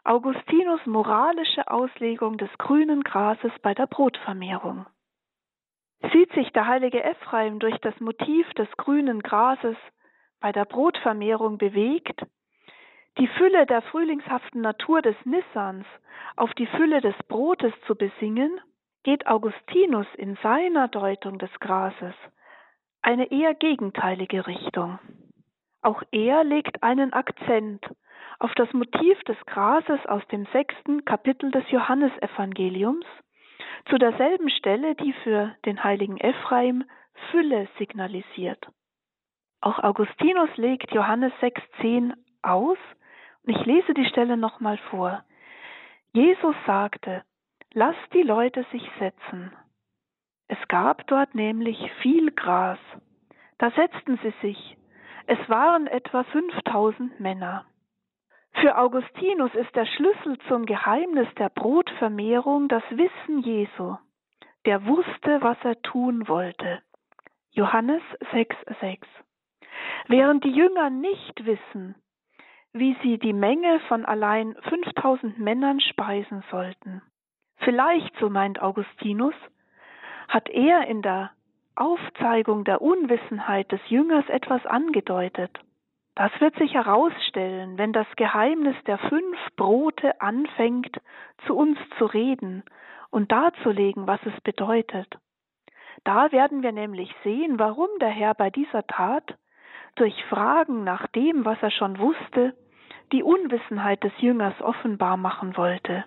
Augustinus 0.04 0.86
moralische 0.86 1.68
Auslegung 1.72 2.38
des 2.38 2.56
grünen 2.60 3.02
Grases 3.04 3.52
bei 3.64 3.74
der 3.74 3.88
Brotvermehrung. 3.88 4.86
Sieht 6.12 6.32
sich 6.34 6.52
der 6.52 6.68
heilige 6.68 7.04
Ephraim 7.04 7.58
durch 7.58 7.80
das 7.80 8.00
Motiv 8.00 8.48
des 8.54 8.70
grünen 8.78 9.24
Grases 9.24 9.76
bei 10.40 10.52
der 10.52 10.66
Brotvermehrung 10.66 11.58
bewegt, 11.58 12.22
die 13.18 13.28
Fülle 13.28 13.66
der 13.66 13.82
frühlingshaften 13.82 14.62
Natur 14.62 15.02
des 15.02 15.16
Nissans 15.26 15.86
auf 16.36 16.54
die 16.56 16.68
Fülle 16.68 17.02
des 17.02 17.16
Brotes 17.28 17.74
zu 17.86 17.96
besingen, 17.96 18.60
geht 19.04 19.28
Augustinus 19.28 20.08
in 20.16 20.38
seiner 20.42 20.88
Deutung 20.88 21.38
des 21.38 21.52
Grases 21.60 22.16
eine 23.04 23.32
eher 23.32 23.54
gegenteilige 23.54 24.48
Richtung. 24.48 24.98
Auch 25.82 26.02
er 26.12 26.44
legt 26.44 26.82
einen 26.82 27.14
Akzent 27.14 27.86
auf 28.40 28.54
das 28.56 28.72
Motiv 28.74 29.22
des 29.24 29.38
Grases 29.46 30.00
aus 30.08 30.26
dem 30.30 30.46
sechsten 30.54 31.06
Kapitel 31.06 31.52
des 31.52 31.70
Johannesevangeliums, 31.70 33.06
zu 33.90 33.98
derselben 33.98 34.50
Stelle, 34.50 34.96
die 34.96 35.14
für 35.24 35.54
den 35.66 35.84
heiligen 35.84 36.18
Ephraim 36.18 36.86
Fülle 37.32 37.68
signalisiert. 37.78 38.66
Auch 39.60 39.80
Augustinus 39.80 40.50
legt 40.56 40.92
Johannes 40.94 41.34
6,10 41.42 42.14
aus, 42.42 42.78
ich 43.46 43.66
lese 43.66 43.94
die 43.94 44.06
Stelle 44.06 44.38
nochmal 44.38 44.78
vor. 44.90 45.24
Jesus 46.12 46.56
sagte, 46.66 47.24
Lass 47.74 47.96
die 48.14 48.22
Leute 48.22 48.66
sich 48.72 48.88
setzen. 49.00 49.52
Es 50.48 50.60
gab 50.68 51.08
dort 51.08 51.34
nämlich 51.34 51.92
viel 52.04 52.32
Gras. 52.32 52.78
Da 53.58 53.72
setzten 53.72 54.20
sie 54.22 54.34
sich. 54.42 54.78
Es 55.26 55.40
waren 55.50 55.88
etwa 55.88 56.24
5000 56.24 57.20
Männer. 57.20 57.66
Für 58.62 58.78
Augustinus 58.78 59.56
ist 59.56 59.76
der 59.76 59.88
Schlüssel 59.88 60.38
zum 60.48 60.68
Geheimnis 60.68 61.28
der 61.40 61.50
Brotvermehrung 61.50 62.68
das 62.68 62.84
Wissen 62.92 63.40
Jesu. 63.40 63.98
Der 64.66 64.86
wusste, 64.86 65.42
was 65.42 65.58
er 65.64 65.82
tun 65.82 66.28
wollte. 66.28 66.84
Johannes 67.52 68.04
6,6. 68.32 69.00
Während 70.08 70.44
die 70.44 70.52
Jünger 70.52 70.92
nicht 70.92 71.46
wissen, 71.46 71.96
wie 72.74 72.96
sie 73.04 73.18
die 73.18 73.34
Menge 73.34 73.80
von 73.88 74.06
allein 74.06 74.56
5000 74.70 75.40
Männern 75.40 75.80
speisen 75.80 76.44
sollten, 76.50 77.02
Vielleicht, 77.64 78.14
so 78.20 78.30
meint 78.30 78.62
Augustinus, 78.62 79.36
hat 80.28 80.50
er 80.50 80.86
in 80.88 81.02
der 81.02 81.32
Aufzeigung 81.76 82.66
der 82.66 82.82
Unwissenheit 82.82 83.72
des 83.72 83.80
Jüngers 83.88 84.28
etwas 84.28 84.66
angedeutet. 84.66 85.52
Das 86.16 86.32
wird 86.40 86.56
sich 86.58 86.74
herausstellen, 86.74 87.78
wenn 87.78 87.94
das 87.94 88.08
Geheimnis 88.16 88.76
der 88.86 89.00
fünf 89.00 89.38
Brote 89.56 90.22
anfängt, 90.22 91.00
zu 91.48 91.56
uns 91.56 91.80
zu 91.98 92.06
reden 92.06 92.64
und 93.10 93.32
darzulegen, 93.32 94.06
was 94.06 94.20
es 94.26 94.40
bedeutet. 94.42 95.18
Da 96.04 96.32
werden 96.32 96.62
wir 96.62 96.72
nämlich 96.72 97.14
sehen, 97.24 97.58
warum 97.58 97.88
der 98.00 98.10
Herr 98.10 98.36
bei 98.36 98.50
dieser 98.50 98.86
Tat 98.86 99.38
durch 99.96 100.24
Fragen 100.26 100.84
nach 100.84 101.08
dem, 101.08 101.46
was 101.46 101.58
er 101.62 101.72
schon 101.72 101.98
wusste, 101.98 102.56
die 103.14 103.24
Unwissenheit 103.24 104.04
des 104.04 104.12
Jüngers 104.18 104.60
offenbar 104.60 105.18
machen 105.18 105.56
wollte. 105.56 106.04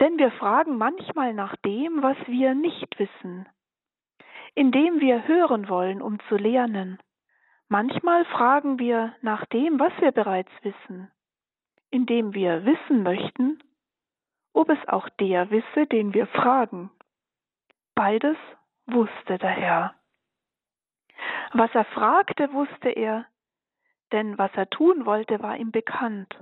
Denn 0.00 0.18
wir 0.18 0.32
fragen 0.32 0.76
manchmal 0.76 1.32
nach 1.32 1.54
dem, 1.64 2.02
was 2.02 2.16
wir 2.26 2.54
nicht 2.54 2.98
wissen, 2.98 3.48
indem 4.56 5.00
wir 5.00 5.26
hören 5.28 5.68
wollen, 5.68 6.02
um 6.02 6.18
zu 6.28 6.36
lernen. 6.36 6.98
Manchmal 7.68 8.24
fragen 8.24 8.80
wir 8.80 9.14
nach 9.22 9.46
dem, 9.46 9.78
was 9.78 9.92
wir 10.00 10.10
bereits 10.10 10.50
wissen, 10.62 11.10
indem 11.90 12.34
wir 12.34 12.66
wissen 12.66 13.04
möchten, 13.04 13.62
ob 14.52 14.68
es 14.70 14.88
auch 14.88 15.08
der 15.08 15.50
wisse, 15.50 15.86
den 15.86 16.12
wir 16.14 16.26
fragen. 16.26 16.90
Beides 17.94 18.36
wusste 18.86 19.38
der 19.38 19.50
Herr. 19.50 19.94
Was 21.52 21.72
er 21.74 21.84
fragte, 21.84 22.52
wusste 22.52 22.88
er, 22.88 23.26
denn 24.12 24.38
was 24.38 24.50
er 24.54 24.68
tun 24.70 25.06
wollte, 25.06 25.42
war 25.42 25.56
ihm 25.56 25.70
bekannt. 25.70 26.34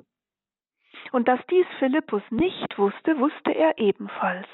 Und 1.12 1.28
dass 1.28 1.40
dies 1.50 1.66
Philippus 1.78 2.22
nicht 2.30 2.78
wusste, 2.78 3.18
wusste 3.18 3.52
er 3.52 3.78
ebenfalls. 3.78 4.46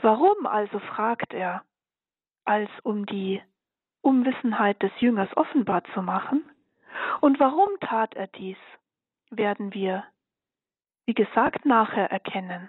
Warum 0.00 0.46
also 0.46 0.78
fragt 0.78 1.32
er, 1.32 1.64
als 2.44 2.70
um 2.82 3.06
die 3.06 3.42
Unwissenheit 4.00 4.82
des 4.82 4.92
Jüngers 5.00 5.34
offenbar 5.36 5.82
zu 5.94 6.02
machen? 6.02 6.44
Und 7.20 7.40
warum 7.40 7.68
tat 7.80 8.14
er 8.14 8.28
dies, 8.28 8.58
werden 9.30 9.74
wir, 9.74 10.04
wie 11.06 11.14
gesagt, 11.14 11.64
nachher 11.64 12.10
erkennen. 12.10 12.68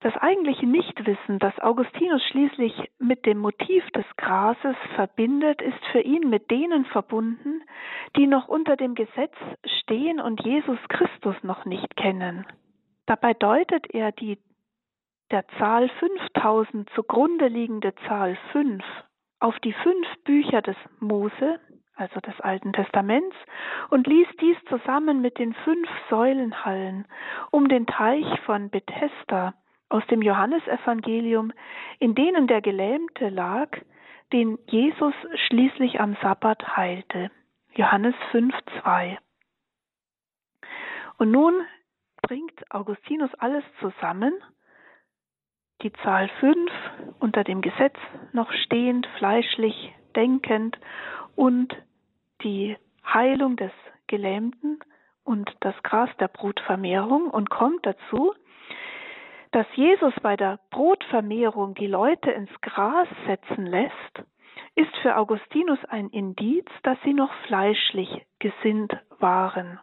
Das 0.00 0.16
eigentliche 0.16 0.66
Nichtwissen, 0.66 1.40
das 1.40 1.58
Augustinus 1.58 2.22
schließlich 2.30 2.72
mit 3.00 3.26
dem 3.26 3.38
Motiv 3.38 3.84
des 3.90 4.06
Grases 4.16 4.76
verbindet, 4.94 5.60
ist 5.60 5.84
für 5.90 6.00
ihn 6.00 6.30
mit 6.30 6.52
denen 6.52 6.84
verbunden, 6.84 7.62
die 8.16 8.28
noch 8.28 8.46
unter 8.46 8.76
dem 8.76 8.94
Gesetz 8.94 9.34
stehen 9.80 10.20
und 10.20 10.40
Jesus 10.44 10.78
Christus 10.88 11.34
noch 11.42 11.64
nicht 11.64 11.96
kennen. 11.96 12.46
Dabei 13.06 13.34
deutet 13.34 13.92
er 13.92 14.12
die 14.12 14.38
der 15.32 15.46
Zahl 15.58 15.88
5000 15.88 16.88
zugrunde 16.94 17.48
liegende 17.48 17.94
Zahl 18.06 18.38
5 18.52 18.82
auf 19.40 19.58
die 19.60 19.72
fünf 19.72 20.06
Bücher 20.24 20.62
des 20.62 20.76
Mose, 21.00 21.60
also 21.96 22.20
des 22.20 22.40
Alten 22.40 22.72
Testaments, 22.72 23.36
und 23.90 24.06
ließ 24.06 24.28
dies 24.40 24.56
zusammen 24.68 25.20
mit 25.20 25.38
den 25.38 25.54
fünf 25.54 25.88
Säulenhallen 26.08 27.06
um 27.50 27.68
den 27.68 27.86
Teich 27.86 28.26
von 28.46 28.70
Bethesda 28.70 29.54
aus 29.88 30.06
dem 30.06 30.22
Johannesevangelium, 30.22 31.52
in 31.98 32.14
denen 32.14 32.46
der 32.46 32.60
Gelähmte 32.60 33.28
lag, 33.28 33.68
den 34.32 34.58
Jesus 34.66 35.14
schließlich 35.46 36.00
am 36.00 36.16
Sabbat 36.22 36.76
heilte. 36.76 37.30
Johannes 37.74 38.14
5,2. 38.32 39.16
Und 41.16 41.30
nun 41.30 41.54
bringt 42.22 42.70
Augustinus 42.70 43.32
alles 43.34 43.64
zusammen, 43.80 44.34
die 45.82 45.92
Zahl 46.02 46.28
5 46.40 46.70
unter 47.20 47.44
dem 47.44 47.62
Gesetz 47.62 47.96
noch 48.32 48.52
stehend, 48.52 49.06
fleischlich 49.18 49.94
denkend 50.16 50.78
und 51.36 51.74
die 52.42 52.76
Heilung 53.04 53.56
des 53.56 53.70
Gelähmten 54.08 54.80
und 55.24 55.54
das 55.60 55.74
Gras 55.82 56.10
der 56.18 56.28
Brutvermehrung 56.28 57.30
und 57.30 57.50
kommt 57.50 57.86
dazu, 57.86 58.34
dass 59.52 59.66
Jesus 59.74 60.12
bei 60.22 60.36
der 60.36 60.58
Brotvermehrung 60.70 61.74
die 61.74 61.86
Leute 61.86 62.30
ins 62.30 62.50
Gras 62.60 63.08
setzen 63.26 63.66
lässt, 63.66 64.24
ist 64.74 64.94
für 64.98 65.16
Augustinus 65.16 65.78
ein 65.86 66.08
Indiz, 66.10 66.66
dass 66.82 66.98
sie 67.04 67.14
noch 67.14 67.32
fleischlich 67.46 68.26
gesinnt 68.38 68.96
waren, 69.18 69.80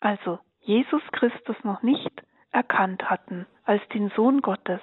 also 0.00 0.38
Jesus 0.60 1.02
Christus 1.12 1.56
noch 1.64 1.82
nicht 1.82 2.22
erkannt 2.52 3.10
hatten 3.10 3.46
als 3.64 3.86
den 3.88 4.10
Sohn 4.10 4.40
Gottes. 4.40 4.80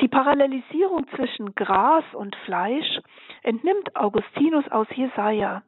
Die 0.00 0.08
Parallelisierung 0.08 1.06
zwischen 1.14 1.54
Gras 1.54 2.04
und 2.14 2.34
Fleisch 2.44 3.00
entnimmt 3.42 3.94
Augustinus 3.94 4.66
aus 4.70 4.88
Jesaja, 4.94 5.62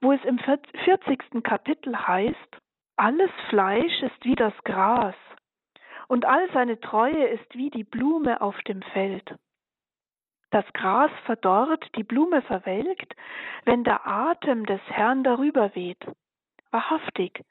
wo 0.00 0.12
es 0.12 0.24
im 0.24 0.38
40. 0.38 1.42
Kapitel 1.44 1.96
heißt, 1.96 2.58
alles 2.96 3.30
Fleisch 3.48 4.02
ist 4.02 4.24
wie 4.24 4.34
das 4.34 4.54
Gras 4.64 5.14
und 6.08 6.24
all 6.24 6.50
seine 6.52 6.80
Treue 6.80 7.26
ist 7.28 7.54
wie 7.54 7.70
die 7.70 7.84
Blume 7.84 8.40
auf 8.40 8.60
dem 8.62 8.82
Feld. 8.82 9.34
Das 10.50 10.64
Gras 10.72 11.10
verdorrt, 11.24 11.84
die 11.96 12.04
Blume 12.04 12.42
verwelkt, 12.42 13.14
wenn 13.64 13.84
der 13.84 14.06
Atem 14.06 14.64
des 14.64 14.80
Herrn 14.86 15.24
darüber 15.24 15.74
weht. 15.74 16.04
Wahrhaftig, 16.70 17.44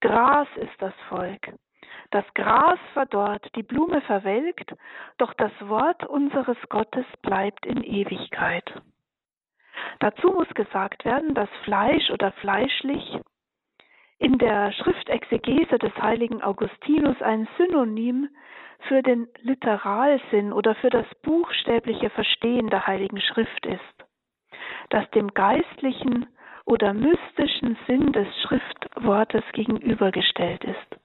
Gras 0.00 0.48
ist 0.56 0.80
das 0.80 0.94
Volk. 1.08 1.54
Das 2.10 2.24
Gras 2.34 2.78
verdorrt, 2.92 3.48
die 3.56 3.62
Blume 3.62 4.02
verwelkt, 4.02 4.74
doch 5.18 5.32
das 5.34 5.52
Wort 5.60 6.04
unseres 6.04 6.58
Gottes 6.68 7.06
bleibt 7.22 7.64
in 7.64 7.82
Ewigkeit. 7.82 8.82
Dazu 10.00 10.28
muss 10.28 10.48
gesagt 10.54 11.04
werden, 11.04 11.34
dass 11.34 11.48
Fleisch 11.64 12.10
oder 12.10 12.32
fleischlich 12.32 13.18
in 14.22 14.38
der 14.38 14.70
Schriftexegese 14.72 15.78
des 15.78 15.92
heiligen 16.00 16.42
Augustinus 16.42 17.20
ein 17.22 17.48
Synonym 17.58 18.28
für 18.86 19.02
den 19.02 19.26
Literalsinn 19.40 20.52
oder 20.52 20.76
für 20.76 20.90
das 20.90 21.06
buchstäbliche 21.22 22.08
Verstehen 22.10 22.68
der 22.68 22.86
heiligen 22.86 23.20
Schrift 23.20 23.66
ist, 23.66 24.06
das 24.90 25.10
dem 25.10 25.34
geistlichen 25.34 26.26
oder 26.66 26.94
mystischen 26.94 27.76
Sinn 27.88 28.12
des 28.12 28.28
Schriftwortes 28.42 29.42
gegenübergestellt 29.54 30.62
ist. 30.64 31.00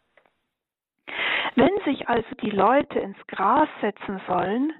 Wenn 1.55 1.75
sich 1.85 2.07
also 2.07 2.35
die 2.43 2.51
Leute 2.51 2.99
ins 2.99 3.17
Gras 3.25 3.69
setzen 3.81 4.21
sollen, 4.27 4.73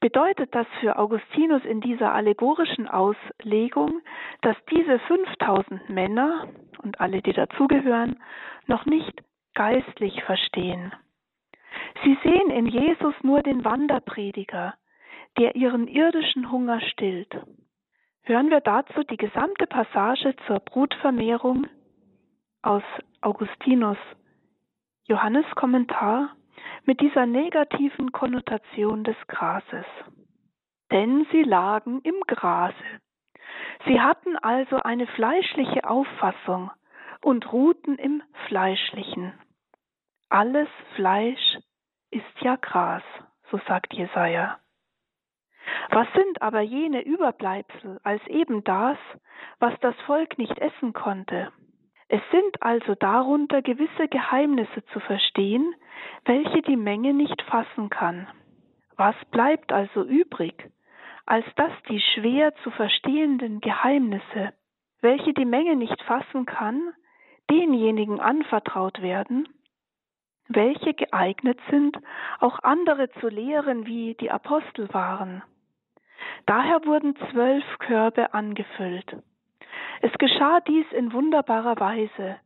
bedeutet 0.00 0.54
das 0.54 0.66
für 0.80 0.98
Augustinus 0.98 1.64
in 1.64 1.80
dieser 1.80 2.12
allegorischen 2.14 2.88
Auslegung, 2.88 4.00
dass 4.40 4.56
diese 4.70 4.98
5000 5.00 5.90
Männer 5.90 6.48
und 6.82 7.00
alle, 7.00 7.22
die 7.22 7.32
dazugehören, 7.32 8.18
noch 8.66 8.86
nicht 8.86 9.22
geistlich 9.54 10.22
verstehen. 10.24 10.92
Sie 12.02 12.18
sehen 12.22 12.50
in 12.50 12.66
Jesus 12.66 13.14
nur 13.22 13.42
den 13.42 13.64
Wanderprediger, 13.64 14.74
der 15.38 15.54
ihren 15.54 15.86
irdischen 15.86 16.50
Hunger 16.50 16.80
stillt. 16.80 17.36
Hören 18.22 18.50
wir 18.50 18.60
dazu 18.60 19.02
die 19.04 19.16
gesamte 19.16 19.66
Passage 19.66 20.34
zur 20.46 20.60
Brutvermehrung 20.60 21.66
aus 22.62 22.82
Augustinus 23.20 23.98
Johannes 25.06 25.44
Kommentar 25.56 26.36
mit 26.90 27.00
dieser 27.00 27.24
negativen 27.24 28.10
Konnotation 28.10 29.04
des 29.04 29.14
Grases. 29.28 29.86
Denn 30.90 31.24
sie 31.30 31.44
lagen 31.44 32.00
im 32.02 32.20
Grase. 32.26 32.74
Sie 33.86 34.00
hatten 34.00 34.36
also 34.36 34.74
eine 34.78 35.06
fleischliche 35.06 35.88
Auffassung 35.88 36.72
und 37.22 37.52
ruhten 37.52 37.96
im 37.96 38.24
Fleischlichen. 38.48 39.32
Alles 40.30 40.66
Fleisch 40.96 41.58
ist 42.10 42.40
ja 42.40 42.56
Gras, 42.56 43.04
so 43.52 43.60
sagt 43.68 43.94
Jesaja. 43.94 44.58
Was 45.90 46.08
sind 46.12 46.42
aber 46.42 46.62
jene 46.62 47.02
Überbleibsel 47.02 48.00
als 48.02 48.26
eben 48.26 48.64
das, 48.64 48.98
was 49.60 49.78
das 49.78 49.94
Volk 50.06 50.38
nicht 50.38 50.58
essen 50.58 50.92
konnte? 50.92 51.52
Es 52.12 52.20
sind 52.32 52.60
also 52.60 52.96
darunter 52.96 53.62
gewisse 53.62 54.08
Geheimnisse 54.08 54.84
zu 54.86 54.98
verstehen, 54.98 55.76
welche 56.24 56.60
die 56.60 56.76
Menge 56.76 57.14
nicht 57.14 57.40
fassen 57.42 57.88
kann. 57.88 58.26
Was 58.96 59.14
bleibt 59.30 59.72
also 59.72 60.02
übrig, 60.02 60.72
als 61.24 61.46
dass 61.54 61.70
die 61.88 62.00
schwer 62.00 62.52
zu 62.64 62.72
verstehenden 62.72 63.60
Geheimnisse, 63.60 64.52
welche 65.00 65.32
die 65.34 65.44
Menge 65.44 65.76
nicht 65.76 66.02
fassen 66.02 66.46
kann, 66.46 66.92
denjenigen 67.48 68.18
anvertraut 68.18 69.00
werden, 69.00 69.48
welche 70.48 70.94
geeignet 70.94 71.60
sind, 71.70 71.96
auch 72.40 72.58
andere 72.64 73.08
zu 73.20 73.28
lehren, 73.28 73.86
wie 73.86 74.14
die 74.14 74.32
Apostel 74.32 74.92
waren. 74.92 75.44
Daher 76.46 76.84
wurden 76.86 77.14
zwölf 77.30 77.64
Körbe 77.78 78.34
angefüllt. 78.34 79.16
Es 80.00 80.12
geschah 80.18 80.60
dies 80.60 80.86
in 80.92 81.12
wunderbarer 81.12 81.78
Weise, 81.78 82.38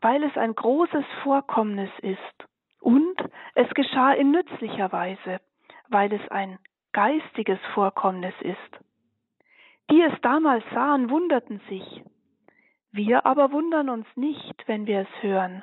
weil 0.00 0.22
es 0.24 0.36
ein 0.36 0.54
großes 0.54 1.04
Vorkommnis 1.22 1.90
ist, 2.00 2.48
und 2.80 3.16
es 3.54 3.68
geschah 3.74 4.12
in 4.12 4.32
nützlicher 4.32 4.90
Weise, 4.92 5.40
weil 5.88 6.12
es 6.12 6.28
ein 6.30 6.58
geistiges 6.92 7.60
Vorkommnis 7.74 8.34
ist. 8.40 8.58
Die 9.90 10.02
es 10.02 10.20
damals 10.22 10.64
sahen, 10.74 11.10
wunderten 11.10 11.60
sich. 11.68 12.02
Wir 12.90 13.24
aber 13.24 13.52
wundern 13.52 13.88
uns 13.88 14.06
nicht, 14.16 14.66
wenn 14.66 14.86
wir 14.86 15.00
es 15.00 15.22
hören. 15.22 15.62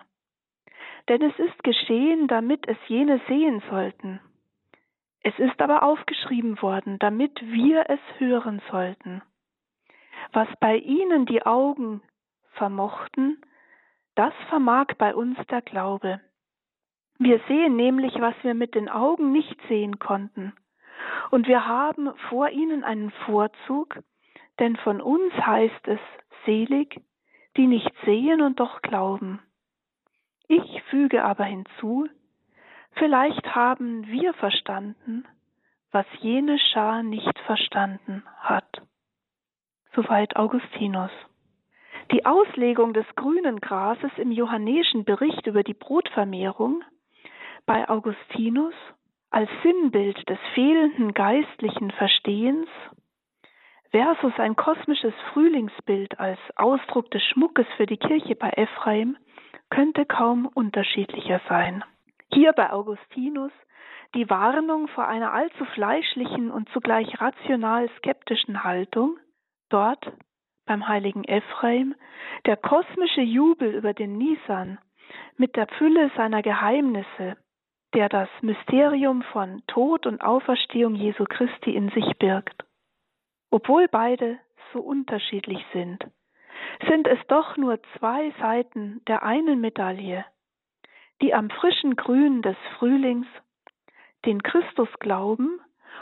Denn 1.08 1.22
es 1.22 1.38
ist 1.40 1.64
geschehen, 1.64 2.28
damit 2.28 2.68
es 2.68 2.78
jene 2.88 3.20
sehen 3.28 3.62
sollten. 3.70 4.20
Es 5.22 5.38
ist 5.38 5.62
aber 5.62 5.84
aufgeschrieben 5.84 6.62
worden, 6.62 6.98
damit 7.00 7.40
wir 7.42 7.90
es 7.90 8.00
hören 8.18 8.62
sollten. 8.72 9.22
Was 10.34 10.48
bei 10.60 10.78
ihnen 10.78 11.26
die 11.26 11.46
Augen 11.46 12.02
vermochten, 12.54 13.42
das 14.16 14.34
vermag 14.50 14.88
bei 14.98 15.16
uns 15.16 15.38
der 15.50 15.62
Glaube. 15.62 16.20
Wir 17.18 17.40
sehen 17.48 17.76
nämlich, 17.76 18.14
was 18.20 18.36
wir 18.44 18.54
mit 18.54 18.76
den 18.76 18.90
Augen 18.90 19.32
nicht 19.32 19.58
sehen 19.68 20.00
konnten. 20.00 20.54
Und 21.32 21.48
wir 21.48 21.66
haben 21.66 22.14
vor 22.30 22.50
ihnen 22.50 22.84
einen 22.84 23.12
Vorzug, 23.26 24.00
denn 24.60 24.76
von 24.78 25.02
uns 25.02 25.34
heißt 25.34 25.88
es 25.88 26.00
selig, 26.46 27.02
die 27.58 27.68
nicht 27.68 27.92
sehen 28.06 28.42
und 28.42 28.60
doch 28.60 28.82
glauben. 28.82 29.42
Ich 30.48 30.82
füge 30.90 31.24
aber 31.24 31.46
hinzu, 31.46 32.08
vielleicht 32.94 33.56
haben 33.56 34.08
wir 34.08 34.34
verstanden, 34.34 35.26
was 35.92 36.06
jene 36.20 36.58
Schar 36.58 37.04
nicht 37.04 37.38
verstanden 37.46 38.24
hat. 38.40 38.82
Soweit 40.02 40.38
Augustinus. 40.38 41.12
Die 42.14 42.26
Auslegung 42.26 42.94
des 42.94 43.06
grünen 43.18 43.60
Grases 43.60 44.12
im 44.16 44.32
johannäischen 44.32 45.04
Bericht 45.04 45.46
über 45.46 45.62
die 45.62 45.74
Brotvermehrung 45.74 46.86
bei 47.66 47.90
Augustinus 47.90 48.74
als 49.30 49.50
Sinnbild 49.62 50.18
des 50.30 50.40
fehlenden 50.54 51.14
geistlichen 51.14 51.92
Verstehens 51.92 52.70
versus 53.92 54.32
ein 54.38 54.56
kosmisches 54.56 55.14
Frühlingsbild 55.34 56.18
als 56.18 56.40
Ausdruck 56.56 57.12
des 57.12 57.22
Schmuckes 57.24 57.68
für 57.76 57.86
die 57.86 57.98
Kirche 57.98 58.38
bei 58.38 58.52
Ephraim 58.56 59.18
könnte 59.70 60.06
kaum 60.06 60.46
unterschiedlicher 60.46 61.42
sein. 61.50 61.84
Hier 62.32 62.54
bei 62.54 62.72
Augustinus 62.72 63.52
die 64.16 64.30
Warnung 64.30 64.88
vor 64.88 65.10
einer 65.10 65.34
allzu 65.34 65.66
fleischlichen 65.74 66.52
und 66.52 66.70
zugleich 66.70 67.20
rational 67.20 67.90
skeptischen 67.98 68.64
Haltung, 68.64 69.18
Dort, 69.70 70.12
beim 70.66 70.88
heiligen 70.88 71.24
Ephraim, 71.24 71.96
der 72.46 72.58
kosmische 72.58 73.22
Jubel 73.22 73.74
über 73.74 73.94
den 73.94 74.18
Nisan 74.18 74.80
mit 75.38 75.56
der 75.56 75.68
Fülle 75.68 76.12
seiner 76.16 76.42
Geheimnisse, 76.42 77.38
der 77.94 78.10
das 78.10 78.30
Mysterium 78.42 79.24
von 79.24 79.64
Tod 79.68 80.06
und 80.06 80.22
Auferstehung 80.22 80.96
Jesu 80.96 81.24
Christi 81.26 81.76
in 81.76 81.90
sich 81.90 82.18
birgt. 82.18 82.66
Obwohl 83.52 83.88
beide 83.88 84.40
so 84.74 84.80
unterschiedlich 84.80 85.64
sind, 85.74 86.06
sind 86.88 87.08
es 87.08 87.20
doch 87.28 87.58
nur 87.58 87.80
zwei 87.98 88.32
Seiten 88.40 89.02
der 89.08 89.24
einen 89.24 89.60
Medaille, 89.60 90.26
die 91.22 91.34
am 91.34 91.50
frischen 91.50 91.96
Grün 91.96 92.42
des 92.42 92.58
Frühlings 92.78 93.28
den 94.26 94.44
Christus 94.44 94.90
glauben 95.00 95.60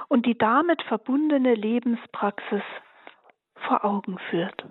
und 0.10 0.26
die 0.26 0.38
damit 0.38 0.82
verbundene 0.84 1.56
Lebenspraxis 1.56 2.64
vor 3.68 3.84
Augen 3.84 4.18
führt. 4.30 4.66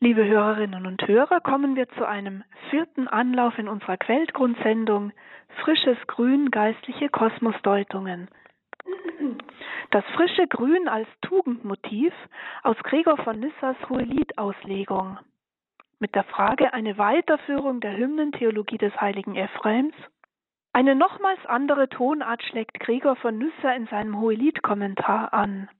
Liebe 0.00 0.24
Hörerinnen 0.24 0.86
und 0.86 1.06
Hörer, 1.08 1.40
kommen 1.40 1.74
wir 1.74 1.88
zu 1.90 2.06
einem 2.06 2.44
vierten 2.70 3.08
Anlauf 3.08 3.58
in 3.58 3.66
unserer 3.66 3.96
Queltgrundsendung 3.96 5.12
Frisches 5.64 5.96
Grün 6.06 6.50
geistliche 6.50 7.08
Kosmosdeutungen. 7.08 8.28
Das 9.96 10.04
frische 10.14 10.46
Grün 10.46 10.88
als 10.88 11.08
Tugendmotiv 11.22 12.12
aus 12.62 12.76
Gregor 12.82 13.16
von 13.16 13.40
Nyssas 13.40 13.78
Hohelied-Auslegung. 13.88 15.18
Mit 16.00 16.14
der 16.14 16.24
Frage 16.24 16.74
eine 16.74 16.98
Weiterführung 16.98 17.80
der 17.80 17.96
Hymnentheologie 17.96 18.76
des 18.76 18.94
heiligen 19.00 19.36
Ephraims. 19.36 19.94
Eine 20.74 20.94
nochmals 20.94 21.38
andere 21.46 21.88
Tonart 21.88 22.42
schlägt 22.42 22.78
Gregor 22.78 23.16
von 23.16 23.38
Nyssa 23.38 23.72
in 23.72 23.86
seinem 23.86 24.20
Hohelied-Kommentar 24.20 25.32
an. 25.32 25.70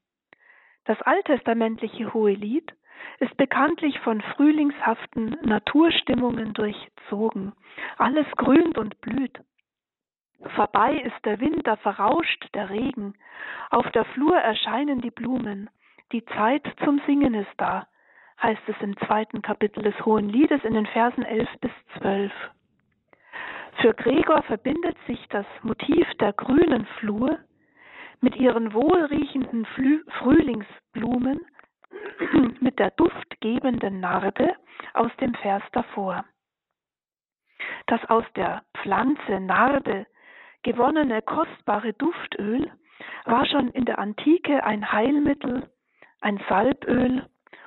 Das 0.87 0.99
alttestamentliche 1.03 2.15
Hohelied 2.15 2.73
ist 3.19 3.37
bekanntlich 3.37 4.01
von 4.01 4.23
frühlingshaften 4.23 5.37
Naturstimmungen 5.43 6.55
durchzogen. 6.55 7.53
Alles 7.99 8.27
grünt 8.39 8.79
und 8.79 8.99
blüht. 9.03 9.39
Vorbei 10.55 10.95
ist 10.95 11.25
der 11.25 11.41
Winter, 11.41 11.77
verrauscht 11.79 12.49
der 12.55 12.71
Regen, 12.71 13.15
auf 13.71 13.91
der 13.93 14.05
Flur 14.05 14.37
erscheinen 14.37 15.01
die 15.01 15.11
Blumen, 15.11 15.71
die 16.13 16.25
Zeit 16.27 16.63
zum 16.85 17.01
Singen 17.07 17.35
ist 17.35 17.53
da, 17.57 17.87
heißt 18.43 18.63
es 18.69 18.77
im 18.81 18.97
zweiten 18.99 19.43
Kapitel 19.43 19.83
des 19.83 20.05
Hohen 20.05 20.29
Liedes 20.29 20.63
in 20.65 20.75
den 20.75 20.87
Versen 20.87 21.25
11 21.25 21.49
bis 21.61 21.71
12. 21.99 22.33
Für 23.81 23.95
Gregor 23.95 24.43
verbindet 24.43 24.97
sich 25.07 25.27
das 25.29 25.47
Motiv 25.63 26.07
der 26.21 26.33
grünen 26.33 26.87
Flur 26.99 27.39
mit 28.21 28.37
ihren 28.37 28.73
wohlriechenden 28.73 29.65
Flü 29.67 30.03
Frühlingsblumen 30.19 31.41
mit 32.61 32.79
der 32.79 32.91
duftgebenden 32.93 34.01
Narbe 34.01 34.55
aus 34.95 35.11
dem 35.21 35.35
Vers 35.35 35.63
davor. 35.73 36.25
Das 37.87 38.05
aus 38.07 38.25
der 38.35 38.63
Pflanze 38.79 39.41
Narbe 39.41 40.07
gewonnene 40.67 41.23
kostbare 41.23 41.93
Duftöl 41.93 42.73
war 43.25 43.47
schon 43.47 43.69
in 43.69 43.85
der 43.85 44.01
Antike 44.01 44.65
ein 44.65 44.91
Heilmittel, 44.91 45.71
ein 46.21 46.41
Salböl 46.49 47.25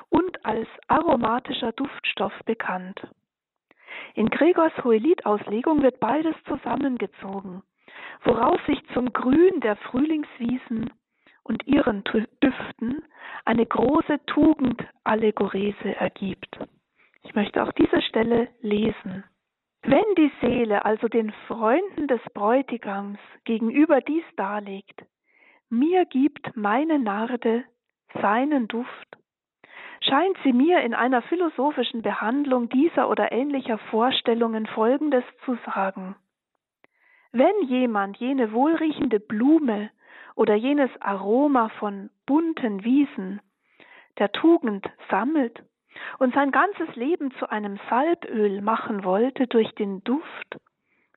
und 0.10 0.46
als 0.46 0.68
aromatischer 0.90 1.72
Duftstoff 1.72 2.34
bekannt. 2.46 3.00
In 4.16 4.30
Gregors 4.30 4.74
Hohelied-Auslegung 4.84 5.82
wird 5.82 6.02
beides 6.02 6.36
zusammengezogen, 6.46 7.64
woraus 8.26 8.60
sich 8.68 8.86
zum 8.94 9.14
Grün 9.14 9.62
der 9.62 9.78
Frühlingswiesen 9.78 10.92
und 11.44 11.66
ihren 11.68 12.04
Düften 12.04 13.02
eine 13.46 13.66
große 13.66 14.20
Tugend-Allegorese 14.26 15.96
ergibt. 15.96 16.60
Ich 17.24 17.34
möchte 17.34 17.64
auch 17.64 17.72
diese 17.72 18.02
Stelle 18.02 18.50
lesen. 18.60 19.24
Wenn 19.84 20.16
die 20.18 20.32
Seele 20.42 20.84
also 20.86 21.08
den 21.08 21.32
Freunden 21.48 22.08
des 22.08 22.22
Bräutigams 22.34 23.20
gegenüber 23.46 24.02
dies 24.02 24.24
darlegt, 24.36 25.06
mir 25.70 26.06
gibt 26.06 26.56
meine 26.56 27.00
Narde 27.00 27.64
seinen 28.22 28.68
Duft, 28.68 29.18
scheint 30.02 30.38
sie 30.44 30.54
mir 30.54 30.82
in 30.82 30.94
einer 30.94 31.22
philosophischen 31.22 32.02
Behandlung 32.02 32.70
dieser 32.70 33.10
oder 33.10 33.32
ähnlicher 33.32 33.78
Vorstellungen 33.90 34.66
Folgendes 34.66 35.24
zu 35.46 35.58
sagen. 35.66 36.16
Wenn 37.32 37.68
jemand 37.68 38.18
jene 38.18 38.52
wohlriechende 38.52 39.20
Blume 39.20 39.92
oder 40.36 40.56
jenes 40.56 40.90
Aroma 41.00 41.70
von 41.80 42.10
bunten 42.26 42.84
Wiesen 42.84 43.40
der 44.18 44.32
Tugend 44.32 44.90
sammelt 45.10 45.64
und 46.20 46.34
sein 46.34 46.52
ganzes 46.52 46.96
Leben 46.96 47.32
zu 47.40 47.50
einem 47.50 47.80
Salböl 47.90 48.62
machen 48.62 49.04
wollte 49.04 49.48
durch 49.48 49.72
den 49.76 50.04
Duft 50.04 50.60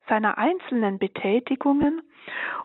seiner 0.09 0.39
einzelnen 0.39 0.99
Betätigungen, 0.99 2.03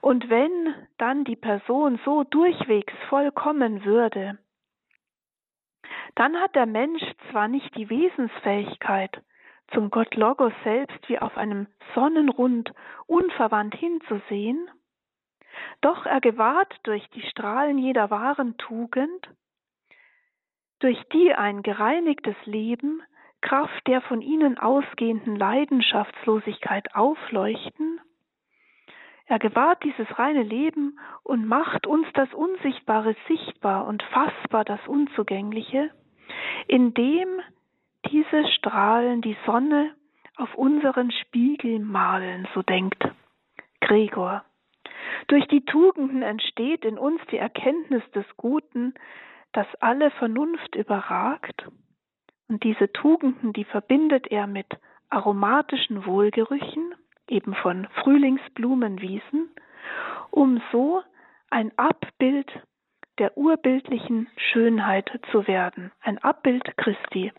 und 0.02 0.30
wenn 0.30 0.74
dann 0.98 1.24
die 1.24 1.36
Person 1.36 2.00
so 2.06 2.24
durchwegs 2.24 2.94
vollkommen 3.10 3.86
würde, 3.86 4.38
dann 6.16 6.36
hat 6.38 6.56
der 6.56 6.66
Mensch 6.66 7.04
zwar 7.32 7.48
nicht 7.48 7.76
die 7.76 7.90
Wesensfähigkeit, 7.90 9.22
zum 9.74 9.90
Gott 9.90 10.16
Logos 10.16 10.54
selbst 10.64 11.10
wie 11.10 11.20
auf 11.20 11.38
einem 11.38 11.68
Sonnenrund 11.94 12.74
unverwandt 13.06 13.76
hinzusehen, 13.76 14.70
doch 15.82 16.06
er 16.06 16.22
gewahrt 16.22 16.74
durch 16.84 17.08
die 17.10 17.24
Strahlen 17.24 17.78
jeder 17.78 18.10
wahren 18.10 18.58
Tugend, 18.58 19.30
durch 20.80 21.02
die 21.14 21.34
ein 21.34 21.64
gereinigtes 21.64 22.36
Leben 22.46 23.02
Kraft 23.42 23.86
der 23.88 24.02
von 24.02 24.22
ihnen 24.22 24.58
ausgehenden 24.58 25.36
Leidenschaftslosigkeit 25.36 26.96
aufleuchten, 26.96 28.02
er 29.28 29.40
gewahrt 29.40 29.84
dieses 29.84 30.08
reine 30.18 30.44
Leben 30.44 30.98
und 31.24 31.46
macht 31.46 31.86
uns 31.86 32.08
das 32.14 32.34
Unsichtbare 32.34 33.14
sichtbar 33.28 33.86
und 33.86 34.02
fassbar 34.04 34.64
das 34.64 34.80
Unzugängliche, 34.88 35.92
indem 36.68 37.28
diese 38.10 38.48
Strahlen 38.54 39.22
die 39.22 39.36
Sonne 39.46 39.94
auf 40.38 40.56
unseren 40.56 41.12
Spiegel 41.12 41.80
malen, 41.80 42.48
so 42.54 42.62
denkt 42.62 43.04
Gregor. 43.82 44.46
Durch 45.28 45.46
die 45.48 45.66
Tugenden 45.66 46.22
entsteht 46.22 46.86
in 46.86 46.98
uns 46.98 47.20
die 47.30 47.38
Erkenntnis 47.38 48.04
des 48.12 48.26
Guten, 48.38 48.94
das 49.58 49.66
alle 49.80 50.12
Vernunft 50.12 50.76
überragt. 50.76 51.68
Und 52.48 52.64
diese 52.64 52.94
Tugenden, 52.94 53.54
die 53.54 53.64
verbindet 53.64 54.28
er 54.28 54.46
mit 54.46 54.68
aromatischen 55.10 56.06
Wohlgerüchen, 56.06 56.94
eben 57.28 57.56
von 57.56 57.88
Frühlingsblumenwiesen, 58.04 59.50
um 60.30 60.62
so 60.72 61.02
ein 61.50 61.72
Abbild 61.76 62.52
der 63.18 63.36
urbildlichen 63.36 64.28
Schönheit 64.38 65.10
zu 65.32 65.48
werden, 65.48 65.92
ein 66.02 66.20
Abbild 66.20 66.78
Christi. 66.78 67.34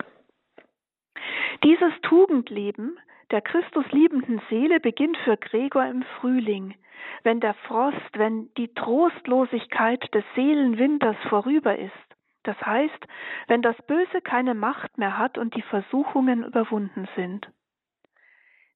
Dieses 1.63 1.93
Tugendleben 2.01 2.99
der 3.31 3.39
Christusliebenden 3.39 4.41
Seele 4.49 4.81
beginnt 4.81 5.15
für 5.19 5.37
Gregor 5.37 5.85
im 5.85 6.03
Frühling, 6.19 6.75
wenn 7.23 7.39
der 7.39 7.53
Frost, 7.53 8.11
wenn 8.17 8.53
die 8.55 8.73
Trostlosigkeit 8.73 10.13
des 10.13 10.25
Seelenwinters 10.35 11.15
vorüber 11.29 11.77
ist. 11.77 12.08
Das 12.43 12.59
heißt, 12.61 13.07
wenn 13.47 13.61
das 13.61 13.75
Böse 13.87 14.21
keine 14.21 14.53
Macht 14.53 14.97
mehr 14.97 15.17
hat 15.17 15.37
und 15.37 15.55
die 15.55 15.61
Versuchungen 15.61 16.43
überwunden 16.43 17.07
sind. 17.15 17.47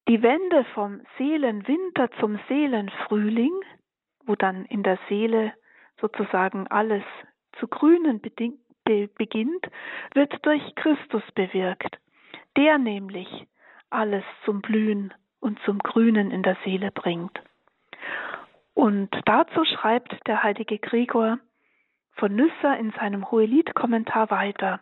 Die 0.08 0.21
Wende 0.21 0.65
vom 0.73 1.02
Seelenwinter 1.17 2.12
zum 2.19 2.39
Seelenfrühling, 2.49 3.54
wo 4.26 4.36
dann 4.36 4.65
in 4.65 4.84
der 4.84 4.99
Seele 5.08 5.54
sozusagen 6.02 6.67
alles 6.67 7.04
zu 7.60 7.67
grünen 7.67 8.21
beginnt, 8.21 9.69
wird 10.13 10.45
durch 10.45 10.76
Christus 10.76 11.23
bewirkt, 11.34 11.97
der 12.58 12.78
nämlich 12.78 13.47
alles 13.89 14.26
zum 14.43 14.62
Blühen 14.62 15.13
und 15.39 15.60
zum 15.65 15.80
Grünen 15.80 16.32
in 16.32 16.43
der 16.43 16.58
Seele 16.65 16.91
bringt. 16.91 17.41
Und 18.73 19.10
dazu 19.26 19.63
schreibt 19.63 20.28
der 20.28 20.43
heilige 20.43 20.80
Gregor 20.80 21.38
von 22.15 22.36
Nyssa 22.36 22.73
in 22.76 22.91
seinem 22.91 23.30
Hohelied-Kommentar 23.32 24.30
weiter. 24.30 24.80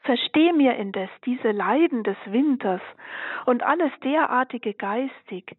Versteh 0.00 0.52
mir 0.52 0.76
indes 0.76 1.10
diese 1.24 1.50
Leiden 1.50 2.04
des 2.04 2.16
Winters 2.26 2.82
und 3.44 3.62
alles 3.62 3.92
derartige 4.04 4.74
geistig. 4.74 5.56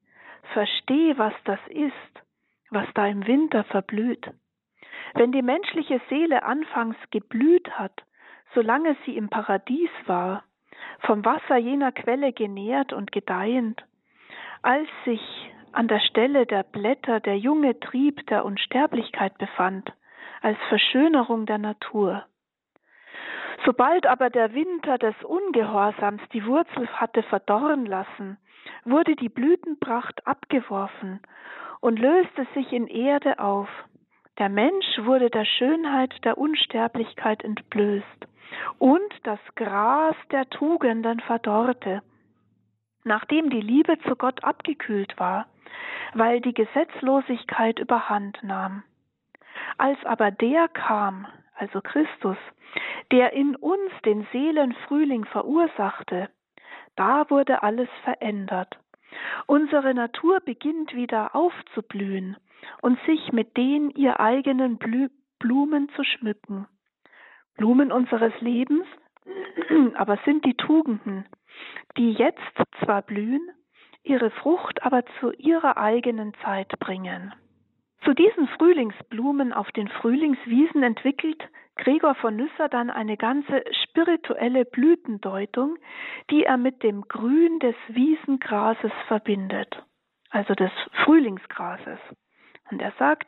Versteh, 0.54 1.18
was 1.18 1.34
das 1.44 1.60
ist, 1.68 2.24
was 2.70 2.88
da 2.94 3.08
im 3.08 3.28
Winter 3.28 3.64
verblüht. 3.66 4.32
Wenn 5.14 5.32
die 5.32 5.42
menschliche 5.42 6.02
Seele 6.10 6.44
anfangs 6.44 6.96
geblüht 7.12 7.70
hat, 7.72 8.04
solange 8.54 8.96
sie 9.06 9.18
im 9.18 9.30
Paradies 9.30 9.90
war, 10.06 10.44
vom 11.02 11.26
Wasser 11.26 11.58
jener 11.58 11.92
Quelle 11.92 12.34
genährt 12.34 12.94
und 12.94 13.12
gedeihend, 13.12 13.84
als 14.62 14.88
sich 15.06 15.22
an 15.72 15.88
der 15.88 16.00
Stelle 16.00 16.46
der 16.46 16.64
Blätter 16.64 17.20
der 17.20 17.38
junge 17.38 17.80
Trieb 17.80 18.26
der 18.28 18.46
Unsterblichkeit 18.46 19.38
befand, 19.38 19.92
als 20.42 20.58
Verschönerung 20.70 21.46
der 21.46 21.58
Natur. 21.58 22.26
Sobald 23.66 24.06
aber 24.06 24.30
der 24.30 24.54
Winter 24.54 24.98
des 24.98 25.16
Ungehorsams 25.24 26.22
die 26.32 26.46
Wurzel 26.46 26.88
hatte 26.88 27.24
verdorren 27.24 27.86
lassen, 27.86 28.38
wurde 28.86 29.16
die 29.16 29.30
Blütenpracht 29.30 30.26
abgeworfen 30.28 31.20
und 31.80 32.00
löste 32.00 32.46
sich 32.54 32.72
in 32.72 32.88
Erde 32.88 33.40
auf. 33.40 33.70
Der 34.38 34.50
Mensch 34.50 35.00
wurde 35.00 35.30
der 35.30 35.46
Schönheit 35.46 36.14
der 36.24 36.38
Unsterblichkeit 36.38 37.44
entblößt 37.44 38.28
und 38.78 39.14
das 39.24 39.40
Gras 39.56 40.16
der 40.32 40.50
Tugenden 40.50 41.20
verdorrte, 41.22 42.02
nachdem 43.04 43.50
die 43.50 43.62
Liebe 43.62 43.98
zu 44.08 44.16
Gott 44.16 44.44
abgekühlt 44.44 45.20
war, 45.20 45.48
weil 46.14 46.42
die 46.42 46.54
Gesetzlosigkeit 46.54 47.80
überhand 47.80 48.38
nahm. 48.44 48.84
Als 49.78 49.98
aber 50.06 50.32
der 50.32 50.68
kam, 50.68 51.28
also 51.56 51.82
Christus, 51.82 52.38
der 53.12 53.34
in 53.34 53.56
uns 53.56 53.92
den 54.06 54.28
Seelenfrühling 54.32 55.26
verursachte, 55.26 56.30
da 56.96 57.30
wurde 57.30 57.64
alles 57.64 57.90
verändert. 58.04 58.78
Unsere 59.46 59.94
Natur 59.94 60.40
beginnt 60.42 60.94
wieder 60.94 61.36
aufzublühen 61.36 62.38
und 62.82 63.00
sich 63.06 63.32
mit 63.32 63.56
den 63.58 63.90
ihr 63.92 64.20
eigenen 64.20 64.78
Blü 64.78 65.10
Blumen 65.40 65.90
zu 65.90 66.04
schmücken. 66.04 66.68
Blumen 67.58 67.92
unseres 67.92 68.34
Lebens 68.42 68.86
aber 69.96 70.18
sind 70.26 70.46
die 70.46 70.56
Tugenden, 70.56 71.26
die 71.98 72.14
jetzt 72.14 72.40
zwar 72.84 73.02
blühen, 73.04 73.52
ihre 74.04 74.32
Frucht 74.32 74.82
aber 74.84 75.04
zu 75.20 75.32
ihrer 75.34 75.78
eigenen 75.78 76.34
Zeit 76.44 76.80
bringen. 76.80 77.34
Zu 78.08 78.14
diesen 78.14 78.48
Frühlingsblumen 78.48 79.52
auf 79.52 79.70
den 79.74 79.90
Frühlingswiesen 79.90 80.82
entwickelt 80.82 81.44
Gregor 81.76 82.16
von 82.16 82.38
Nyssa 82.38 82.70
dann 82.70 82.90
eine 82.90 83.18
ganze 83.18 83.66
spirituelle 83.84 84.64
Blütendeutung, 84.64 85.76
die 86.32 86.46
er 86.46 86.56
mit 86.56 86.84
dem 86.84 87.02
Grün 87.02 87.60
des 87.60 87.76
Wiesengrases 87.90 88.94
verbindet, 89.10 89.84
also 90.30 90.54
des 90.54 90.72
Frühlingsgrases. 91.04 92.00
Und 92.72 92.82
er 92.82 92.94
sagt, 92.98 93.28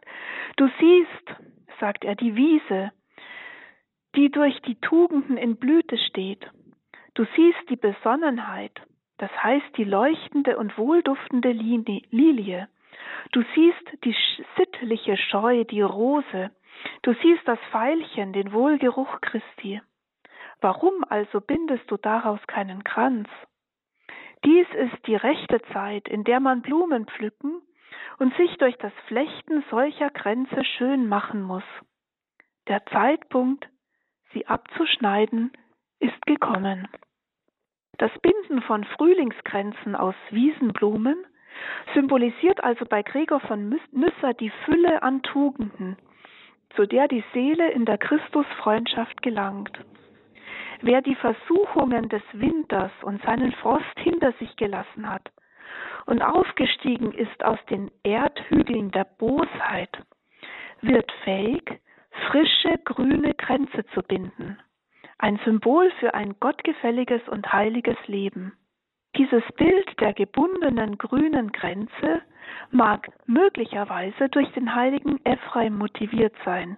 du 0.56 0.70
siehst, 0.80 1.42
sagt 1.82 2.06
er, 2.06 2.16
die 2.16 2.38
Wiese, 2.38 2.94
die 4.16 4.32
durch 4.32 4.62
die 4.62 4.80
Tugenden 4.80 5.36
in 5.36 5.58
Blüte 5.58 5.98
steht. 5.98 6.50
Du 7.16 7.26
siehst 7.36 7.70
die 7.70 7.76
Besonnenheit, 7.76 8.80
das 9.18 9.32
heißt 9.44 9.76
die 9.76 9.84
leuchtende 9.84 10.56
und 10.56 10.78
wohlduftende 10.78 11.52
Lilie. 11.52 12.70
Du 13.32 13.44
siehst 13.56 14.04
die 14.04 14.16
sittliche 14.58 15.18
Scheu, 15.18 15.64
die 15.64 15.82
Rose, 15.82 16.52
Du 17.02 17.14
siehst 17.14 17.48
das 17.48 17.60
Veilchen, 17.72 18.34
den 18.34 18.54
Wohlgeruch 18.54 19.22
Christi. 19.22 19.82
Warum 20.62 21.04
also 21.08 21.42
bindest 21.42 21.90
du 21.90 21.98
daraus 21.98 22.40
keinen 22.48 22.84
Kranz? 22.84 23.28
Dies 24.46 24.68
ist 24.74 25.08
die 25.08 25.16
rechte 25.16 25.62
Zeit, 25.74 26.08
in 26.08 26.24
der 26.24 26.40
man 26.40 26.62
Blumen 26.62 27.06
pflücken 27.06 27.62
und 28.20 28.36
sich 28.36 28.58
durch 28.58 28.78
das 28.78 28.94
Flechten 29.08 29.64
solcher 29.70 30.10
Kränze 30.10 30.64
schön 30.64 31.08
machen 31.08 31.42
muss. 31.42 31.64
Der 32.68 32.86
Zeitpunkt, 32.88 33.68
sie 34.34 34.48
abzuschneiden, 34.48 35.52
ist 36.00 36.22
gekommen. 36.26 36.88
Das 37.98 38.12
Binden 38.20 38.62
von 38.62 38.86
Frühlingskränzen 38.86 39.96
aus 39.96 40.16
Wiesenblumen 40.30 41.26
symbolisiert 41.94 42.64
also 42.64 42.86
bei 42.86 43.02
Gregor 43.04 43.40
von 43.42 43.80
Nyssa 43.92 44.34
die 44.34 44.52
Fülle 44.66 45.02
an 45.02 45.22
Tugenden, 45.24 45.98
zu 46.76 46.86
der 46.86 47.08
die 47.08 47.24
Seele 47.34 47.72
in 47.72 47.86
der 47.86 47.98
Christusfreundschaft 47.98 49.22
gelangt. 49.22 49.80
Wer 50.82 51.02
die 51.02 51.16
Versuchungen 51.16 52.08
des 52.10 52.22
Winters 52.34 52.92
und 53.02 53.22
seinen 53.24 53.52
Frost 53.54 54.00
hinter 54.00 54.32
sich 54.34 54.56
gelassen 54.56 55.10
hat 55.10 55.30
und 56.06 56.22
aufgestiegen 56.22 57.12
ist 57.12 57.44
aus 57.44 57.60
den 57.70 57.92
Erdhügeln 58.04 58.92
der 58.92 59.04
Bosheit, 59.04 59.90
wird 60.82 61.12
fähig, 61.24 61.82
frische 62.28 62.78
grüne 62.86 63.34
Kränze 63.34 63.86
zu 63.94 64.02
binden, 64.02 64.58
ein 65.18 65.38
Symbol 65.44 65.92
für 66.00 66.14
ein 66.14 66.40
gottgefälliges 66.40 67.28
und 67.28 67.52
heiliges 67.52 67.98
Leben. 68.08 68.54
Dieses 69.18 69.44
Bild 69.58 70.00
der 70.00 70.14
gebundenen 70.14 70.98
grünen 70.98 71.52
Grenze 71.52 72.22
mag 72.72 73.10
möglicherweise 73.26 74.30
durch 74.30 74.50
den 74.54 74.76
heiligen 74.76 75.20
Ephraim 75.26 75.78
motiviert 75.78 76.36
sein, 76.46 76.78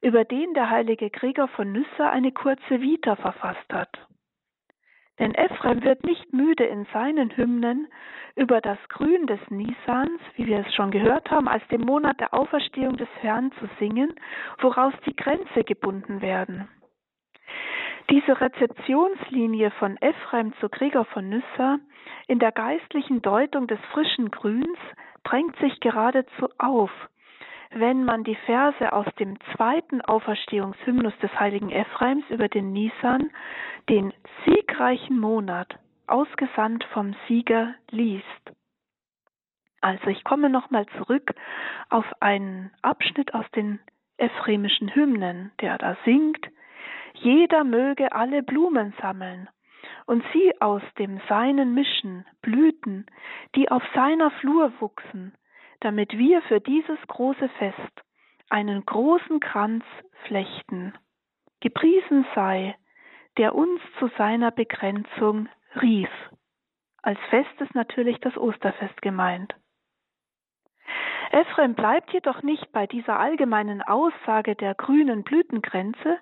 über 0.00 0.24
den 0.24 0.54
der 0.54 0.70
heilige 0.70 1.10
Gregor 1.10 1.48
von 1.48 1.72
Nyssa 1.72 2.10
eine 2.10 2.32
kurze 2.32 2.80
Vita 2.80 3.16
verfasst 3.16 3.72
hat. 3.72 3.90
Denn 5.18 5.34
Ephraim 5.34 5.84
wird 5.84 6.04
nicht 6.04 6.32
müde 6.32 6.64
in 6.64 6.86
seinen 6.92 7.36
Hymnen 7.36 7.86
über 8.34 8.60
das 8.60 8.78
Grün 8.88 9.26
des 9.26 9.40
Nisans, 9.50 10.20
wie 10.36 10.46
wir 10.46 10.60
es 10.66 10.74
schon 10.74 10.90
gehört 10.90 11.30
haben, 11.30 11.48
als 11.48 11.66
dem 11.68 11.82
Monat 11.82 12.18
der 12.18 12.32
Auferstehung 12.32 12.96
des 12.96 13.08
Herrn 13.20 13.52
zu 13.60 13.68
singen, 13.78 14.14
woraus 14.60 14.94
die 15.06 15.14
Grenze 15.14 15.64
gebunden 15.64 16.22
werden. 16.22 16.68
Diese 18.10 18.40
Rezeptionslinie 18.40 19.70
von 19.72 19.96
Ephraim 20.00 20.52
zu 20.60 20.68
Gregor 20.68 21.04
von 21.06 21.28
Nyssa 21.28 21.78
in 22.26 22.38
der 22.38 22.52
geistlichen 22.52 23.22
Deutung 23.22 23.66
des 23.66 23.80
frischen 23.92 24.30
Grüns 24.30 24.78
drängt 25.24 25.56
sich 25.56 25.80
geradezu 25.80 26.48
auf, 26.58 26.90
wenn 27.70 28.04
man 28.04 28.24
die 28.24 28.34
Verse 28.34 28.92
aus 28.92 29.06
dem 29.18 29.38
zweiten 29.54 30.00
Auferstehungshymnus 30.02 31.16
des 31.22 31.30
heiligen 31.38 31.70
Ephraims 31.70 32.24
über 32.28 32.48
den 32.48 32.72
Nisan, 32.72 33.30
den 33.88 34.12
siegreichen 34.44 35.18
Monat, 35.18 35.78
ausgesandt 36.06 36.84
vom 36.92 37.14
Sieger, 37.26 37.74
liest. 37.90 38.52
Also 39.80 40.08
ich 40.08 40.22
komme 40.24 40.50
nochmal 40.50 40.86
zurück 40.98 41.32
auf 41.88 42.04
einen 42.20 42.70
Abschnitt 42.82 43.34
aus 43.34 43.46
den 43.54 43.80
ephremischen 44.16 44.94
Hymnen, 44.94 45.50
der 45.60 45.78
da 45.78 45.96
singt, 46.04 46.48
jeder 47.14 47.64
möge 47.64 48.12
alle 48.12 48.42
Blumen 48.42 48.94
sammeln 49.00 49.48
und 50.06 50.24
sie 50.32 50.52
aus 50.60 50.82
dem 50.98 51.20
Seinen 51.28 51.74
mischen, 51.74 52.26
Blüten, 52.40 53.06
die 53.54 53.70
auf 53.70 53.82
seiner 53.94 54.30
Flur 54.32 54.72
wuchsen, 54.80 55.34
damit 55.80 56.16
wir 56.16 56.42
für 56.42 56.60
dieses 56.60 56.98
große 57.08 57.48
Fest 57.58 58.02
einen 58.48 58.84
großen 58.84 59.40
Kranz 59.40 59.84
flechten. 60.26 60.92
Gepriesen 61.60 62.26
sei, 62.34 62.76
der 63.38 63.54
uns 63.54 63.80
zu 63.98 64.08
seiner 64.18 64.50
Begrenzung 64.50 65.48
rief. 65.80 66.10
Als 67.02 67.18
Fest 67.30 67.60
ist 67.60 67.74
natürlich 67.74 68.18
das 68.20 68.36
Osterfest 68.36 69.00
gemeint. 69.02 69.54
Ephraim 71.32 71.74
bleibt 71.74 72.12
jedoch 72.12 72.42
nicht 72.42 72.72
bei 72.72 72.86
dieser 72.86 73.18
allgemeinen 73.18 73.80
Aussage 73.80 74.54
der 74.54 74.74
grünen 74.74 75.22
Blütengrenze, 75.22 76.18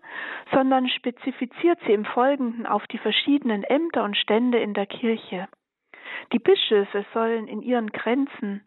sondern 0.52 0.88
spezifiziert 0.88 1.80
sie 1.84 1.92
im 1.92 2.04
Folgenden 2.04 2.64
auf 2.64 2.86
die 2.86 2.98
verschiedenen 2.98 3.64
Ämter 3.64 4.04
und 4.04 4.16
Stände 4.16 4.58
in 4.58 4.72
der 4.72 4.86
Kirche. 4.86 5.48
Die 6.32 6.38
Bischöfe 6.38 7.04
sollen 7.12 7.48
in 7.48 7.60
ihren 7.60 7.88
Grenzen 7.88 8.62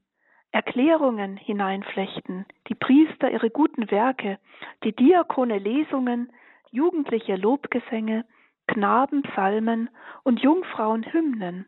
Erklärungen 0.51 1.37
hineinflechten, 1.37 2.45
die 2.67 2.75
Priester 2.75 3.31
ihre 3.31 3.49
guten 3.49 3.89
Werke, 3.89 4.37
die 4.83 4.93
Diakone 4.93 5.59
Lesungen, 5.59 6.29
Jugendliche 6.71 7.37
Lobgesänge, 7.37 8.25
Knaben 8.67 9.23
Psalmen 9.23 9.89
und 10.23 10.41
Jungfrauen 10.41 11.03
Hymnen 11.13 11.67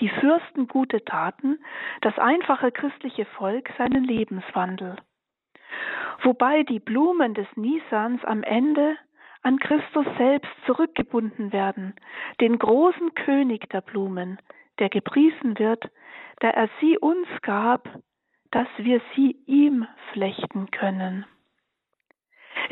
die 0.00 0.08
Fürsten 0.08 0.68
gute 0.68 1.04
Taten, 1.04 1.58
das 2.00 2.18
einfache 2.18 2.72
christliche 2.72 3.24
Volk 3.24 3.70
seinen 3.78 4.04
Lebenswandel. 4.04 4.96
Wobei 6.22 6.62
die 6.62 6.80
Blumen 6.80 7.34
des 7.34 7.46
Nisans 7.56 8.24
am 8.24 8.42
Ende 8.42 8.96
an 9.42 9.58
Christus 9.58 10.06
selbst 10.18 10.50
zurückgebunden 10.66 11.52
werden, 11.52 11.94
den 12.40 12.58
großen 12.58 13.14
König 13.14 13.68
der 13.70 13.80
Blumen, 13.80 14.38
der 14.78 14.88
gepriesen 14.88 15.58
wird, 15.58 15.90
da 16.40 16.50
er 16.50 16.68
sie 16.80 16.96
uns 16.98 17.26
gab, 17.42 17.88
dass 18.50 18.68
wir 18.76 19.00
sie 19.14 19.36
ihm 19.46 19.86
flechten 20.12 20.70
können. 20.70 21.24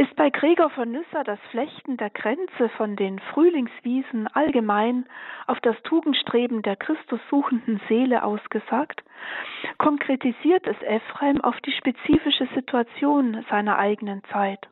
Ist 0.01 0.17
bei 0.17 0.31
Gregor 0.31 0.71
von 0.71 0.93
Nyssa 0.93 1.25
das 1.25 1.39
Flechten 1.51 1.99
der 1.99 2.09
Grenze 2.09 2.71
von 2.79 2.97
den 2.97 3.19
Frühlingswiesen 3.19 4.29
allgemein 4.29 5.05
auf 5.47 5.61
das 5.61 5.77
Tugendstreben 5.83 6.63
der 6.63 6.77
Christussuchenden 6.77 7.83
Seele 7.87 8.25
ausgesagt, 8.25 9.03
konkretisiert 9.77 10.67
es 10.67 10.81
Ephraim 10.81 11.43
auf 11.43 11.61
die 11.61 11.73
spezifische 11.73 12.49
Situation 12.55 13.45
seiner 13.51 13.77
eigenen 13.77 14.25
Zeit. 14.33 14.71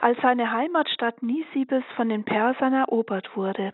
Als 0.00 0.20
seine 0.20 0.50
Heimatstadt 0.50 1.22
Nisibis 1.22 1.84
von 1.94 2.08
den 2.08 2.24
Persern 2.24 2.72
erobert 2.72 3.36
wurde 3.36 3.72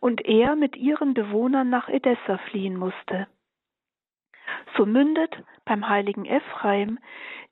und 0.00 0.20
er 0.26 0.54
mit 0.54 0.76
ihren 0.76 1.14
Bewohnern 1.14 1.70
nach 1.70 1.88
Edessa 1.88 2.36
fliehen 2.50 2.76
musste. 2.76 3.26
So 4.76 4.86
mündet 4.86 5.36
beim 5.64 5.88
heiligen 5.88 6.24
Ephraim 6.24 6.98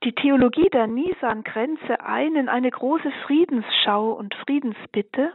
die 0.03 0.13
Theologie 0.13 0.69
der 0.69 0.87
Nisan-Grenze 0.87 2.01
ein 2.01 2.35
in 2.35 2.49
eine 2.49 2.71
große 2.71 3.11
Friedensschau 3.25 4.11
und 4.11 4.33
Friedensbitte, 4.35 5.33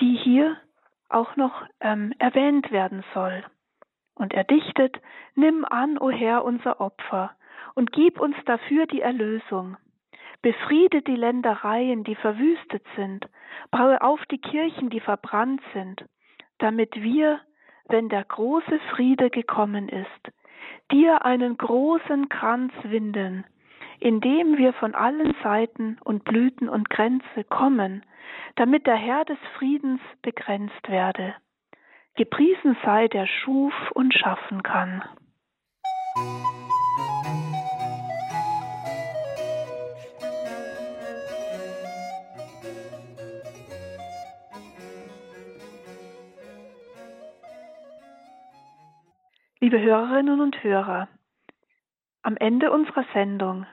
die 0.00 0.16
hier 0.16 0.56
auch 1.08 1.36
noch 1.36 1.64
ähm, 1.80 2.12
erwähnt 2.18 2.70
werden 2.70 3.04
soll. 3.14 3.44
Und 4.14 4.34
er 4.34 4.44
dichtet, 4.44 5.00
Nimm 5.34 5.64
an, 5.64 5.98
o 5.98 6.10
Herr, 6.10 6.44
unser 6.44 6.80
Opfer, 6.80 7.32
und 7.74 7.92
gib 7.92 8.20
uns 8.20 8.36
dafür 8.44 8.86
die 8.86 9.00
Erlösung. 9.00 9.76
Befriede 10.42 11.02
die 11.02 11.16
Ländereien, 11.16 12.04
die 12.04 12.16
verwüstet 12.16 12.84
sind, 12.96 13.26
baue 13.70 14.02
auf 14.02 14.20
die 14.26 14.40
Kirchen, 14.40 14.90
die 14.90 15.00
verbrannt 15.00 15.62
sind, 15.72 16.04
damit 16.58 16.94
wir, 16.96 17.40
wenn 17.92 18.08
der 18.08 18.24
große 18.24 18.80
Friede 18.90 19.30
gekommen 19.30 19.88
ist, 19.88 20.32
dir 20.90 21.24
einen 21.24 21.56
großen 21.58 22.28
Kranz 22.30 22.72
winden, 22.82 23.44
indem 24.00 24.56
wir 24.56 24.72
von 24.72 24.94
allen 24.94 25.34
Seiten 25.42 25.98
und 26.02 26.24
Blüten 26.24 26.68
und 26.68 26.90
Grenze 26.90 27.44
kommen, 27.48 28.04
damit 28.56 28.86
der 28.86 28.96
Herr 28.96 29.24
des 29.24 29.38
Friedens 29.58 30.00
begrenzt 30.22 30.88
werde. 30.88 31.34
Gepriesen 32.16 32.76
sei 32.84 33.08
der 33.08 33.26
schuf 33.26 33.74
und 33.92 34.12
schaffen 34.14 34.62
kann. 34.62 35.02
Liebe 49.72 49.84
Hörerinnen 49.86 50.42
und 50.42 50.62
Hörer, 50.62 51.08
am 52.20 52.36
Ende 52.36 52.70
unserer 52.70 53.06
Sendung 53.14 53.64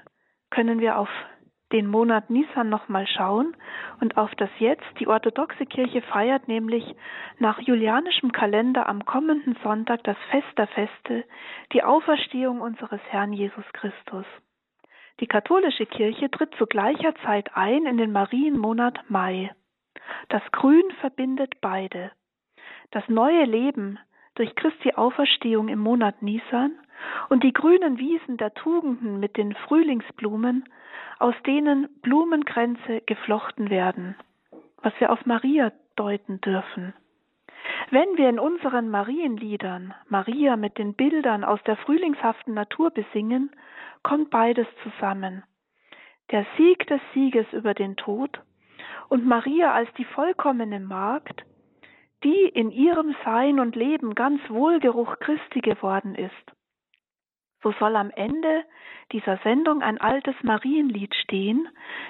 können 0.49 0.79
wir 0.79 0.97
auf 0.97 1.09
den 1.73 1.87
Monat 1.87 2.29
Nisan 2.29 2.69
nochmal 2.69 3.05
schauen 3.05 3.53
und 3.99 4.15
auf 4.15 4.33
das 4.35 4.49
Jetzt. 4.59 4.87
Die 5.01 5.09
orthodoxe 5.09 5.65
Kirche 5.65 6.01
feiert 6.03 6.47
nämlich 6.47 6.95
nach 7.37 7.59
julianischem 7.59 8.31
Kalender 8.31 8.87
am 8.87 9.03
kommenden 9.03 9.57
Sonntag 9.61 10.01
das 10.05 10.15
Fest 10.31 10.47
der 10.57 10.67
Feste, 10.67 11.25
die 11.73 11.83
Auferstehung 11.83 12.61
unseres 12.61 13.01
Herrn 13.09 13.33
Jesus 13.33 13.65
Christus. 13.73 14.25
Die 15.19 15.27
katholische 15.27 15.85
Kirche 15.85 16.31
tritt 16.31 16.55
zu 16.55 16.65
gleicher 16.65 17.13
Zeit 17.25 17.49
ein 17.57 17.85
in 17.85 17.97
den 17.97 18.13
Marienmonat 18.13 19.09
Mai. 19.09 19.51
Das 20.29 20.43
Grün 20.53 20.89
verbindet 21.01 21.59
beide. 21.59 22.13
Das 22.91 23.03
neue 23.09 23.43
Leben, 23.43 23.99
durch 24.39 24.55
Christi 24.55 24.93
Auferstehung 24.93 25.67
im 25.67 25.79
Monat 25.79 26.21
Nisan 26.21 26.71
und 27.27 27.43
die 27.43 27.51
grünen 27.51 27.99
Wiesen 27.99 28.37
der 28.37 28.53
Tugenden 28.53 29.19
mit 29.19 29.35
den 29.35 29.53
Frühlingsblumen, 29.53 30.63
aus 31.19 31.35
denen 31.45 31.89
Blumenkränze 32.01 33.01
geflochten 33.05 33.69
werden, 33.69 34.15
was 34.81 34.93
wir 34.99 35.11
auf 35.11 35.25
Maria 35.25 35.73
deuten 35.97 36.39
dürfen. 36.39 36.93
Wenn 37.91 38.15
wir 38.15 38.29
in 38.29 38.39
unseren 38.39 38.89
Marienliedern 38.89 39.93
Maria 40.07 40.55
mit 40.55 40.77
den 40.77 40.93
Bildern 40.93 41.43
aus 41.43 41.61
der 41.63 41.75
frühlingshaften 41.75 42.53
Natur 42.53 42.91
besingen, 42.91 43.51
kommt 44.03 44.29
beides 44.29 44.67
zusammen. 44.83 45.43
Der 46.31 46.45
Sieg 46.55 46.87
des 46.87 47.01
Sieges 47.13 47.45
über 47.51 47.73
den 47.73 47.97
Tod 47.97 48.39
und 49.09 49.25
Maria 49.25 49.73
als 49.73 49.93
die 49.95 50.05
vollkommene 50.05 50.79
Magd, 50.79 51.43
die 52.23 52.49
in 52.49 52.71
ihrem 52.71 53.15
Sein 53.23 53.59
und 53.59 53.75
Leben 53.75 54.15
ganz 54.15 54.41
Wohlgeruch 54.49 55.19
Christi 55.19 55.61
geworden 55.61 56.15
ist. 56.15 56.33
So 57.61 57.73
soll 57.73 57.95
am 57.95 58.11
Ende 58.11 58.63
dieser 59.11 59.37
Sendung 59.37 59.81
ein 59.81 59.99
altes 59.99 60.35
Marienlied 60.43 61.13
stehen, 61.15 61.67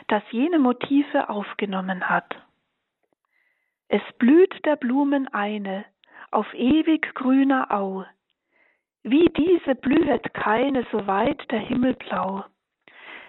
das 0.08 0.24
jene 0.32 0.60
Motive 0.60 1.30
aufgenommen 1.30 2.10
hat. 2.10 2.36
Es 3.88 4.02
blüht 4.20 4.54
der 4.66 4.76
Blumen 4.76 5.28
eine 5.28 5.86
auf 6.32 6.54
ewig 6.54 7.14
grüner 7.16 7.72
Au, 7.72 8.06
wie 9.02 9.30
diese 9.30 9.76
blühet 9.76 10.34
keine 10.34 10.86
so 10.92 11.08
weit 11.08 11.50
der 11.50 11.60
Himmel 11.60 11.96
blau. 11.96 12.44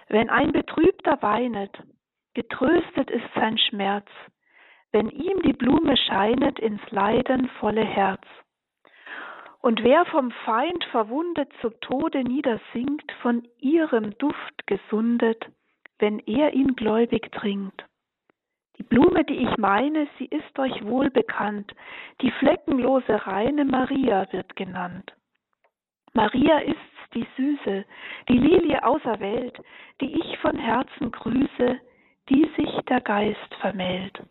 Wenn 0.09 0.29
ein 0.29 0.53
Betrübter 0.53 1.23
weinet, 1.23 1.83
getröstet 2.35 3.11
ist 3.11 3.33
sein 3.35 3.57
Schmerz, 3.57 4.09
wenn 4.93 5.09
ihm 5.09 5.41
die 5.43 5.53
Blume 5.53 5.97
scheinet 5.97 6.59
ins 6.59 6.83
leidenvolle 6.91 7.85
Herz. 7.85 8.23
Und 9.61 9.85
wer 9.85 10.05
vom 10.07 10.31
Feind 10.45 10.85
verwundet 10.85 11.53
zu 11.61 11.71
Tode 11.81 12.25
niedersinkt, 12.25 13.13
von 13.23 13.47
ihrem 13.59 14.17
Duft 14.19 14.67
gesundet, 14.67 15.47
wenn 15.99 16.19
er 16.21 16.55
ihn 16.55 16.75
gläubig 16.77 17.31
trinkt. 17.33 17.85
Die 18.79 18.83
Blume, 18.83 19.25
die 19.25 19.47
ich 19.47 19.59
meine, 19.59 20.09
sie 20.19 20.25
ist 20.25 20.59
euch 20.59 20.83
wohl 20.87 21.11
bekannt, 21.11 21.75
die 22.23 22.31
fleckenlose 22.31 23.27
reine 23.27 23.67
Maria 23.67 24.27
wird 24.33 24.57
genannt. 24.57 25.13
Maria 26.15 26.59
ist's, 26.61 26.79
die 27.15 27.27
Süße, 27.37 27.85
die 28.29 28.39
Lilie 28.39 28.83
außer 28.85 29.21
Welt, 29.21 29.61
die 30.01 30.19
ich 30.19 30.39
von 30.39 30.57
Herzen 30.57 31.11
grüße, 31.11 31.81
die 32.29 32.51
sich 32.57 32.71
der 32.89 33.01
Geist 33.01 33.55
vermählt. 33.61 34.23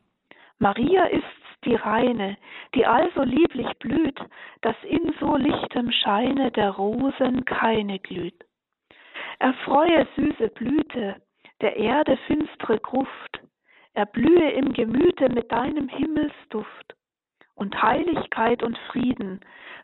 Maria 0.59 1.05
ist's, 1.05 1.25
die 1.65 1.75
Reine, 1.75 2.37
die 2.73 2.85
also 2.85 3.23
lieblich 3.23 3.67
blüht, 3.79 4.19
dass 4.61 4.75
in 4.83 5.13
so 5.19 5.35
lichtem 5.35 5.91
Scheine 5.91 6.51
der 6.51 6.71
Rosen 6.71 7.43
keine 7.45 7.99
glüht. 7.99 8.45
Erfreue 9.39 10.07
süße 10.15 10.49
Blüte, 10.49 11.15
der 11.61 11.75
Erde 11.75 12.17
finstre 12.27 12.79
Gruft, 12.79 13.41
erblühe 13.93 14.51
im 14.51 14.73
Gemüte 14.73 15.29
mit 15.29 15.51
deinem 15.51 15.89
Himmelsduft, 15.89 16.95
und 17.55 17.81
Heiligkeit 17.81 18.63
und 18.63 18.77
Frieden 18.89 19.41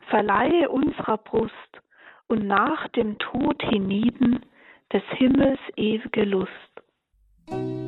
verleihe 0.07 0.69
unserer 0.69 1.17
Brust, 1.17 1.53
und 2.27 2.47
nach 2.47 2.87
dem 2.89 3.17
Tod 3.19 3.61
hienieden 3.63 4.45
des 4.91 5.03
Himmels 5.17 5.59
ewige 5.75 6.23
Lust. 6.23 7.84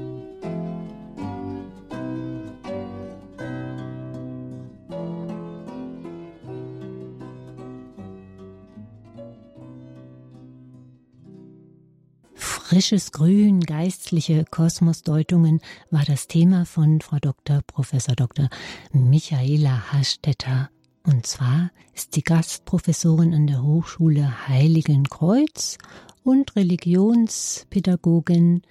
Frisches 12.77 13.11
Grün, 13.11 13.61
geistliche 13.61 14.45
Kosmosdeutungen 14.45 15.61
war 15.89 16.03
das 16.05 16.27
Thema 16.27 16.63
von 16.63 17.01
Frau 17.01 17.17
Dr. 17.17 17.61
Professor 17.65 18.13
Dr. 18.13 18.49
Michaela 18.91 19.91
Hastetter. 19.91 20.69
Und 21.03 21.25
zwar 21.25 21.71
ist 21.95 22.13
sie 22.13 22.21
Gastprofessorin 22.21 23.33
an 23.33 23.47
der 23.47 23.63
Hochschule 23.63 24.47
Heiligenkreuz 24.47 25.79
und 26.23 26.55
Religionspädagogin, 26.55 28.61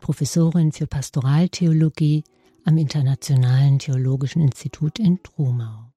Professorin 0.00 0.72
für 0.72 0.86
Pastoraltheologie 0.86 2.24
am 2.66 2.76
Internationalen 2.76 3.78
Theologischen 3.78 4.42
Institut 4.42 4.98
in 4.98 5.22
Trumau. 5.22 5.95